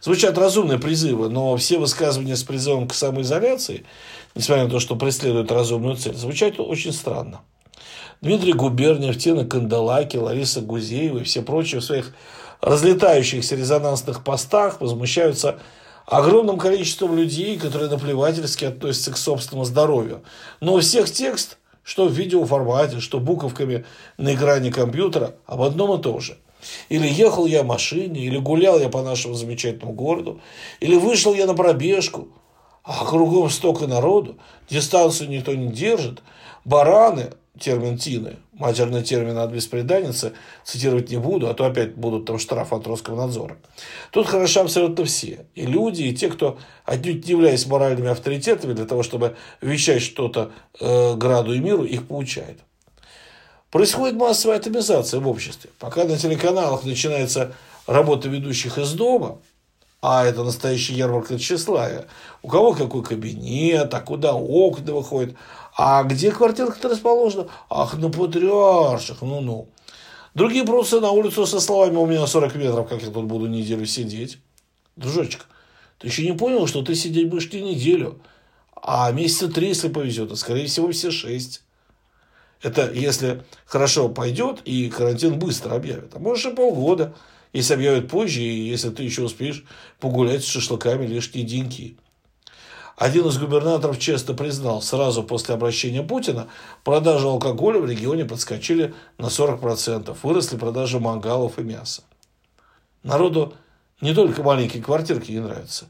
Звучат 0.00 0.38
разумные 0.38 0.78
призывы, 0.78 1.28
но 1.28 1.56
все 1.56 1.78
высказывания 1.78 2.36
с 2.36 2.42
призывом 2.42 2.88
к 2.88 2.94
самоизоляции, 2.94 3.84
несмотря 4.34 4.64
на 4.64 4.70
то, 4.70 4.80
что 4.80 4.96
преследуют 4.96 5.52
разумную 5.52 5.96
цель, 5.96 6.14
звучат 6.14 6.58
очень 6.58 6.92
странно. 6.92 7.42
Дмитрий 8.22 8.52
Губерниев, 8.52 9.18
Тина 9.18 9.44
Канделаки, 9.44 10.16
Лариса 10.16 10.60
Гузеева 10.60 11.18
и 11.18 11.24
все 11.24 11.42
прочие 11.42 11.80
в 11.80 11.84
своих 11.84 12.14
разлетающихся 12.60 13.56
резонансных 13.56 14.24
постах 14.24 14.80
возмущаются 14.80 15.60
огромным 16.06 16.58
количеством 16.58 17.16
людей, 17.16 17.58
которые 17.58 17.90
наплевательски 17.90 18.64
относятся 18.64 19.12
к 19.12 19.16
собственному 19.16 19.64
здоровью. 19.64 20.22
Но 20.60 20.74
у 20.74 20.80
всех 20.80 21.10
текст, 21.10 21.58
что 21.82 22.06
в 22.06 22.12
видеоформате, 22.12 23.00
что 23.00 23.20
буковками 23.20 23.84
на 24.18 24.34
экране 24.34 24.72
компьютера, 24.72 25.34
об 25.46 25.62
одном 25.62 25.98
и 25.98 26.02
том 26.02 26.20
же– 26.20 26.38
или 26.88 27.06
ехал 27.06 27.46
я 27.46 27.62
в 27.62 27.66
машине, 27.66 28.20
или 28.20 28.38
гулял 28.38 28.78
я 28.78 28.88
по 28.88 29.02
нашему 29.02 29.34
замечательному 29.34 29.92
городу, 29.92 30.40
или 30.80 30.96
вышел 30.96 31.34
я 31.34 31.46
на 31.46 31.54
пробежку, 31.54 32.28
а 32.82 33.04
кругом 33.04 33.50
столько 33.50 33.86
народу, 33.86 34.36
дистанцию 34.68 35.30
никто 35.30 35.54
не 35.54 35.68
держит, 35.68 36.22
бараны, 36.64 37.30
термин 37.60 37.98
Тины, 37.98 38.36
матерный 38.52 39.02
термин 39.02 39.38
от 39.38 39.50
беспреданницы, 39.52 40.32
цитировать 40.64 41.10
не 41.10 41.18
буду, 41.18 41.48
а 41.48 41.54
то 41.54 41.66
опять 41.66 41.94
будут 41.94 42.26
там 42.26 42.38
штрафы 42.38 42.74
от 42.74 42.86
Роскомнадзора. 42.86 43.58
Тут 44.10 44.26
хороши 44.26 44.58
абсолютно 44.60 45.04
все. 45.04 45.46
И 45.54 45.66
люди, 45.66 46.02
и 46.02 46.14
те, 46.14 46.28
кто, 46.28 46.58
отнюдь 46.84 47.24
не 47.26 47.30
являясь 47.30 47.66
моральными 47.66 48.08
авторитетами, 48.08 48.72
для 48.72 48.86
того, 48.86 49.02
чтобы 49.02 49.36
вещать 49.60 50.02
что-то 50.02 50.50
э, 50.80 51.14
граду 51.14 51.52
и 51.52 51.58
миру, 51.58 51.84
их 51.84 52.06
получает. 52.06 52.58
Происходит 53.70 54.16
массовая 54.16 54.56
атомизация 54.56 55.20
в 55.20 55.28
обществе. 55.28 55.70
Пока 55.78 56.04
на 56.04 56.16
телеканалах 56.16 56.84
начинается 56.84 57.54
работа 57.86 58.28
ведущих 58.28 58.78
из 58.78 58.92
дома, 58.94 59.38
а 60.02 60.24
это 60.24 60.42
настоящая 60.44 60.94
ярмарка 60.94 61.38
тщеславия, 61.38 62.06
у 62.42 62.48
кого 62.48 62.72
какой 62.72 63.02
кабинет, 63.02 63.92
а 63.92 64.00
куда 64.00 64.34
окна 64.34 64.94
выходят, 64.94 65.36
а 65.76 66.02
где 66.04 66.30
квартирка-то 66.30 66.88
расположена? 66.88 67.48
Ах, 67.68 67.96
на 67.98 68.10
патриарших, 68.10 69.22
ну-ну. 69.22 69.68
Другие 70.34 70.64
просто 70.64 71.00
на 71.00 71.10
улицу 71.10 71.46
со 71.46 71.60
словами 71.60 71.96
«у 71.96 72.06
меня 72.06 72.26
40 72.26 72.54
метров, 72.54 72.88
как 72.88 73.02
я 73.02 73.10
тут 73.10 73.24
буду 73.24 73.46
неделю 73.46 73.86
сидеть». 73.86 74.38
Дружочек, 74.96 75.46
ты 75.98 76.08
еще 76.08 76.24
не 76.24 76.36
понял, 76.36 76.66
что 76.66 76.82
ты 76.82 76.94
сидеть 76.94 77.28
будешь 77.28 77.52
не 77.52 77.60
неделю, 77.60 78.20
а 78.74 79.10
месяца 79.12 79.48
три, 79.48 79.68
если 79.68 79.88
повезет, 79.88 80.30
а 80.30 80.36
скорее 80.36 80.66
всего 80.66 80.90
все 80.92 81.10
шесть. 81.10 81.62
Это 82.62 82.90
если 82.92 83.42
хорошо 83.64 84.08
пойдет 84.08 84.60
и 84.64 84.90
карантин 84.90 85.38
быстро 85.38 85.74
объявят. 85.74 86.14
А 86.14 86.18
может 86.18 86.52
и 86.52 86.56
полгода, 86.56 87.14
если 87.52 87.74
объявят 87.74 88.08
позже, 88.08 88.40
и 88.42 88.68
если 88.68 88.90
ты 88.90 89.02
еще 89.02 89.22
успеешь 89.22 89.64
погулять 89.98 90.44
с 90.44 90.46
шашлыками 90.46 91.06
лишние 91.06 91.44
деньги. 91.44 91.96
Один 93.00 93.26
из 93.28 93.38
губернаторов 93.38 93.98
честно 93.98 94.34
признал, 94.34 94.82
сразу 94.82 95.22
после 95.22 95.54
обращения 95.54 96.02
Путина 96.02 96.48
продажи 96.84 97.26
алкоголя 97.26 97.80
в 97.80 97.88
регионе 97.88 98.26
подскочили 98.26 98.92
на 99.16 99.28
40%. 99.28 100.14
Выросли 100.22 100.58
продажи 100.58 101.00
мангалов 101.00 101.58
и 101.58 101.62
мяса. 101.62 102.02
Народу 103.02 103.54
не 104.02 104.12
только 104.12 104.42
маленькие 104.42 104.82
квартирки 104.82 105.32
не 105.32 105.40
нравятся. 105.40 105.86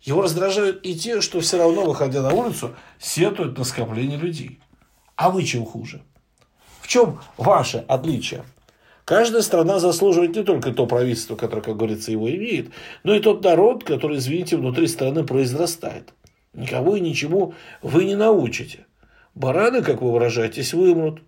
Его 0.00 0.22
раздражают 0.22 0.80
и 0.82 0.98
те, 0.98 1.20
что 1.20 1.40
все 1.40 1.58
равно, 1.58 1.84
выходя 1.84 2.22
на 2.22 2.32
улицу, 2.32 2.74
сетуют 2.98 3.58
на 3.58 3.64
скопление 3.64 4.16
людей. 4.16 4.58
А 5.14 5.28
вы 5.28 5.44
чем 5.44 5.66
хуже? 5.66 6.00
В 6.80 6.88
чем 6.88 7.20
ваше 7.36 7.84
отличие? 7.86 8.46
Каждая 9.04 9.42
страна 9.42 9.78
заслуживает 9.78 10.34
не 10.34 10.42
только 10.42 10.72
то 10.72 10.86
правительство, 10.86 11.36
которое, 11.36 11.60
как 11.60 11.76
говорится, 11.76 12.12
его 12.12 12.30
имеет, 12.30 12.70
но 13.04 13.14
и 13.14 13.20
тот 13.20 13.44
народ, 13.44 13.84
который, 13.84 14.16
извините, 14.16 14.56
внутри 14.56 14.86
страны 14.86 15.22
произрастает. 15.22 16.14
Никого 16.56 16.96
и 16.96 17.00
ничему 17.00 17.54
вы 17.82 18.04
не 18.04 18.16
научите. 18.16 18.86
Бараны, 19.34 19.82
как 19.82 20.02
вы 20.02 20.10
выражаетесь, 20.10 20.74
вымрут. 20.74 21.22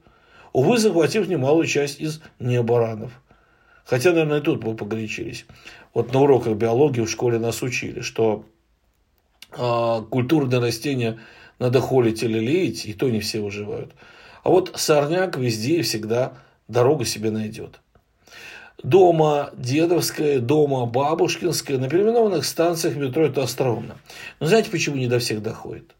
Увы, 0.53 0.79
захватив 0.79 1.29
немалую 1.29 1.67
часть 1.67 2.01
из 2.01 2.21
небаранов. 2.41 3.13
Хотя, 3.85 4.11
наверное, 4.11 4.41
и 4.41 4.43
тут 4.43 4.65
мы 4.65 4.75
погорячились. 4.75 5.47
Вот 5.95 6.13
на 6.13 6.21
уроках 6.21 6.57
биологии 6.57 7.03
в 7.03 7.11
школе 7.11 7.39
нас 7.39 7.63
учили, 7.63 8.01
что 8.01 8.45
э, 9.57 10.03
культурные 10.11 10.61
растения– 10.61 11.21
надо 11.59 11.81
холить 11.81 12.23
или 12.23 12.39
леять, 12.39 12.87
и 12.87 12.95
то 12.95 13.11
не 13.11 13.21
все 13.21 13.41
выживают. 13.41 13.93
А 14.43 14.51
вот 14.51 14.73
сорняк 14.77 15.37
везде 15.37 15.79
и 15.79 15.83
всегда 15.83 16.35
дорогу 16.69 17.05
себе 17.05 17.31
найдет. 17.31 17.81
Дома 18.83 19.51
Дедовская, 19.57 20.39
дома 20.39 20.87
Бабушкинская, 20.87 21.79
на 21.79 21.89
переименованных 21.89 22.45
станциях 22.45 22.95
метро 22.95 23.27
это 23.27 23.43
остроумно. 23.43 23.99
Но 24.39 24.47
знаете, 24.47 24.71
почему 24.71 24.97
не 24.97 25.09
до 25.09 25.19
всех 25.19 25.43
доходит? 25.43 25.97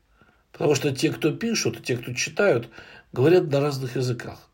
Потому 0.53 0.77
что 0.77 0.95
те, 0.95 1.11
кто 1.11 1.33
пишут, 1.33 1.83
те, 1.85 1.97
кто 1.97 2.13
читают, 2.13 2.69
говорят 3.13 3.51
на 3.51 3.61
разных 3.61 3.97
языках. 3.97 4.49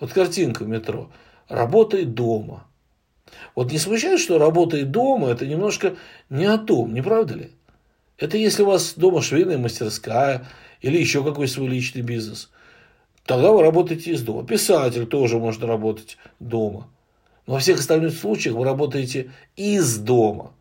Вот 0.00 0.12
картинка 0.12 0.64
в 0.64 0.68
метро. 0.68 1.10
Работает 1.48 2.14
дома. 2.14 2.66
Вот 3.54 3.70
не 3.70 3.78
смущает, 3.78 4.18
что 4.18 4.38
работает 4.38 4.90
дома, 4.90 5.28
это 5.28 5.46
немножко 5.46 5.94
не 6.30 6.46
о 6.46 6.58
том, 6.58 6.92
не 6.92 7.02
правда 7.02 7.34
ли? 7.34 7.50
Это 8.16 8.36
если 8.36 8.64
у 8.64 8.66
вас 8.66 8.94
дома 8.94 9.22
швейная 9.22 9.58
мастерская 9.58 10.46
или 10.80 10.98
еще 10.98 11.22
какой 11.22 11.46
свой 11.46 11.68
личный 11.68 12.02
бизнес. 12.02 12.50
Тогда 13.24 13.52
вы 13.52 13.62
работаете 13.62 14.10
из 14.10 14.22
дома. 14.22 14.44
Писатель 14.44 15.06
тоже 15.06 15.38
может 15.38 15.62
работать 15.62 16.18
дома. 16.40 16.88
Но 17.48 17.54
во 17.54 17.58
всех 17.58 17.80
остальных 17.80 18.12
случаях 18.12 18.54
вы 18.54 18.64
работаете 18.64 19.32
из 19.56 19.96
дома. 19.96 20.52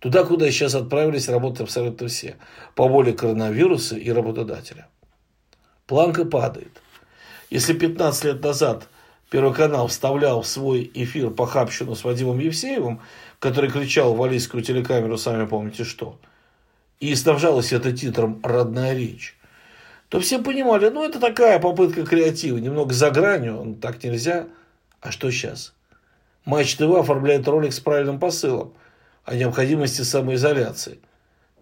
Туда, 0.00 0.24
куда 0.24 0.50
сейчас 0.50 0.74
отправились 0.74 1.30
работать 1.30 1.62
абсолютно 1.62 2.08
все. 2.08 2.36
По 2.74 2.86
воле 2.86 3.14
коронавируса 3.14 3.96
и 3.96 4.10
работодателя. 4.10 4.88
Планка 5.86 6.26
падает. 6.26 6.82
Если 7.48 7.72
15 7.72 8.24
лет 8.24 8.42
назад 8.42 8.88
Первый 9.30 9.54
канал 9.54 9.88
вставлял 9.88 10.42
в 10.42 10.46
свой 10.46 10.88
эфир 10.94 11.30
похабщину 11.30 11.96
с 11.96 12.04
Вадимом 12.04 12.38
Евсеевым, 12.38 13.00
который 13.40 13.70
кричал 13.70 14.14
в 14.14 14.18
валийскую 14.18 14.62
телекамеру, 14.62 15.16
сами 15.16 15.46
помните 15.46 15.84
что– 15.84 16.20
и 17.00 17.14
снабжалось 17.14 17.72
это 17.72 17.92
титром 17.92 18.40
«Родная 18.42 18.94
речь», 18.94 19.36
то 20.08 20.20
все 20.20 20.42
понимали, 20.42 20.88
ну, 20.88 21.04
это 21.04 21.20
такая 21.20 21.58
попытка 21.58 22.06
креатива, 22.06 22.56
немного 22.58 22.94
за 22.94 23.10
гранью, 23.10 23.76
так 23.82 24.02
нельзя. 24.02 24.46
А 25.00 25.10
что 25.10 25.30
сейчас? 25.30 25.74
Матч 26.46 26.76
ТВ 26.76 26.94
оформляет 26.94 27.46
ролик 27.48 27.72
с 27.72 27.80
правильным 27.80 28.20
посылом 28.20 28.72
о 29.24 29.34
необходимости 29.34 30.02
самоизоляции. 30.02 31.00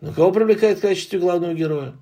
Но 0.03 0.13
кого 0.13 0.31
привлекает 0.31 0.79
в 0.79 0.83
качестве 0.83 1.19
главного 1.19 1.55
героя? 1.55 1.95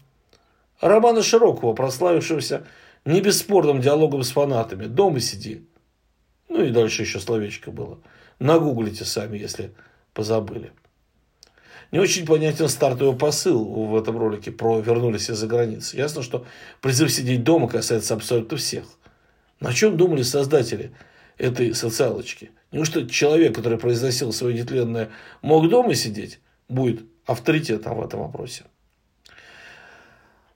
Романа 0.81 1.23
Широкого, 1.23 1.75
прославившегося 1.75 2.67
не 3.05 3.21
бесспорным 3.21 3.81
диалогом 3.81 4.25
с 4.25 4.33
фанатами. 4.33 4.87
Дома 4.87 5.21
сиди. 5.21 5.65
Ну 6.49 6.65
и 6.65 6.71
дальше 6.71 7.03
еще 7.03 7.21
словечко 7.21 7.71
было. 7.71 8.01
Нагуглите 8.41 9.05
сами, 9.05 9.39
если 9.39 9.73
позабыли. 10.13 10.73
Не 11.93 12.01
очень 12.01 12.27
понятен 12.27 12.69
стартовый 12.69 13.17
посыл 13.17 13.65
в 13.65 13.97
этом 13.97 14.19
ролике 14.19 14.51
про 14.51 14.81
«вернулись 14.81 15.31
из-за 15.31 15.47
границы». 15.47 15.97
Ясно, 15.97 16.23
что 16.23 16.47
призыв 16.81 17.13
сидеть 17.13 17.45
дома 17.45 17.69
касается 17.69 18.15
абсолютно 18.15 18.57
всех. 18.57 18.87
На 19.61 19.73
чем 19.73 19.97
думали 19.97 20.23
создатели 20.23 20.93
этой 21.43 21.75
социалочки? 21.75 22.51
Неужто 22.71 23.09
человек, 23.09 23.55
который 23.55 23.79
произносил 23.79 24.33
свое 24.33 24.55
нетленное 24.55 25.11
«мог 25.43 25.69
дома 25.69 25.95
сидеть», 25.95 26.41
будет 26.69 27.05
авторитетом 27.27 27.99
в 27.99 28.05
этом 28.05 28.21
вопросе? 28.21 28.65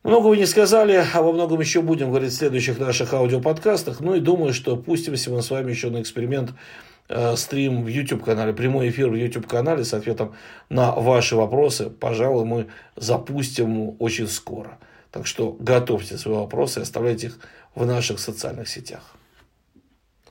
Много 0.03 0.29
вы 0.29 0.37
не 0.37 0.47
сказали, 0.47 1.05
а 1.13 1.21
во 1.23 1.33
многом 1.33 1.61
еще 1.61 1.83
будем 1.83 2.11
говорить 2.11 2.33
в 2.33 2.37
следующих 2.37 2.79
наших 2.79 3.13
аудиоподкастах. 3.13 4.01
Ну 4.01 4.15
и 4.15 4.21
думаю, 4.21 4.55
что 4.55 4.77
пустимся 4.77 5.31
мы 5.31 5.43
с 5.43 5.51
вами 5.51 5.71
еще 5.71 5.91
на 5.91 6.01
эксперимент 6.01 6.53
Э, 7.09 7.37
стрим 7.37 7.85
в 7.85 7.87
YouTube-канале, 7.87 8.53
прямой 8.53 8.91
эфир 8.91 9.09
в 9.11 9.15
YouTube-канале 9.15 9.85
с 9.85 9.95
ответом 9.95 10.35
на 10.69 10.93
ваши 10.93 11.37
вопросы, 11.37 11.89
пожалуй, 11.89 12.45
мы 12.45 12.67
запустим 12.97 13.95
очень 14.01 14.27
скоро. 14.27 14.79
Так 15.13 15.27
что 15.27 15.53
готовьте 15.53 16.19
свои 16.19 16.35
вопросы 16.35 16.81
и 16.81 16.83
оставляйте 16.83 17.29
их 17.29 17.39
в 17.77 17.87
наших 17.87 18.19
социальных 18.19 18.69
сетях. 18.69 19.16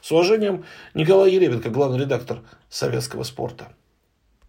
С 0.05 0.11
уважением, 0.11 0.65
Николай 0.93 1.31
Еребенко, 1.31 1.71
главный 1.71 1.97
редактор 1.97 2.43
«Советского 2.69 3.23
спорта». 3.23 3.69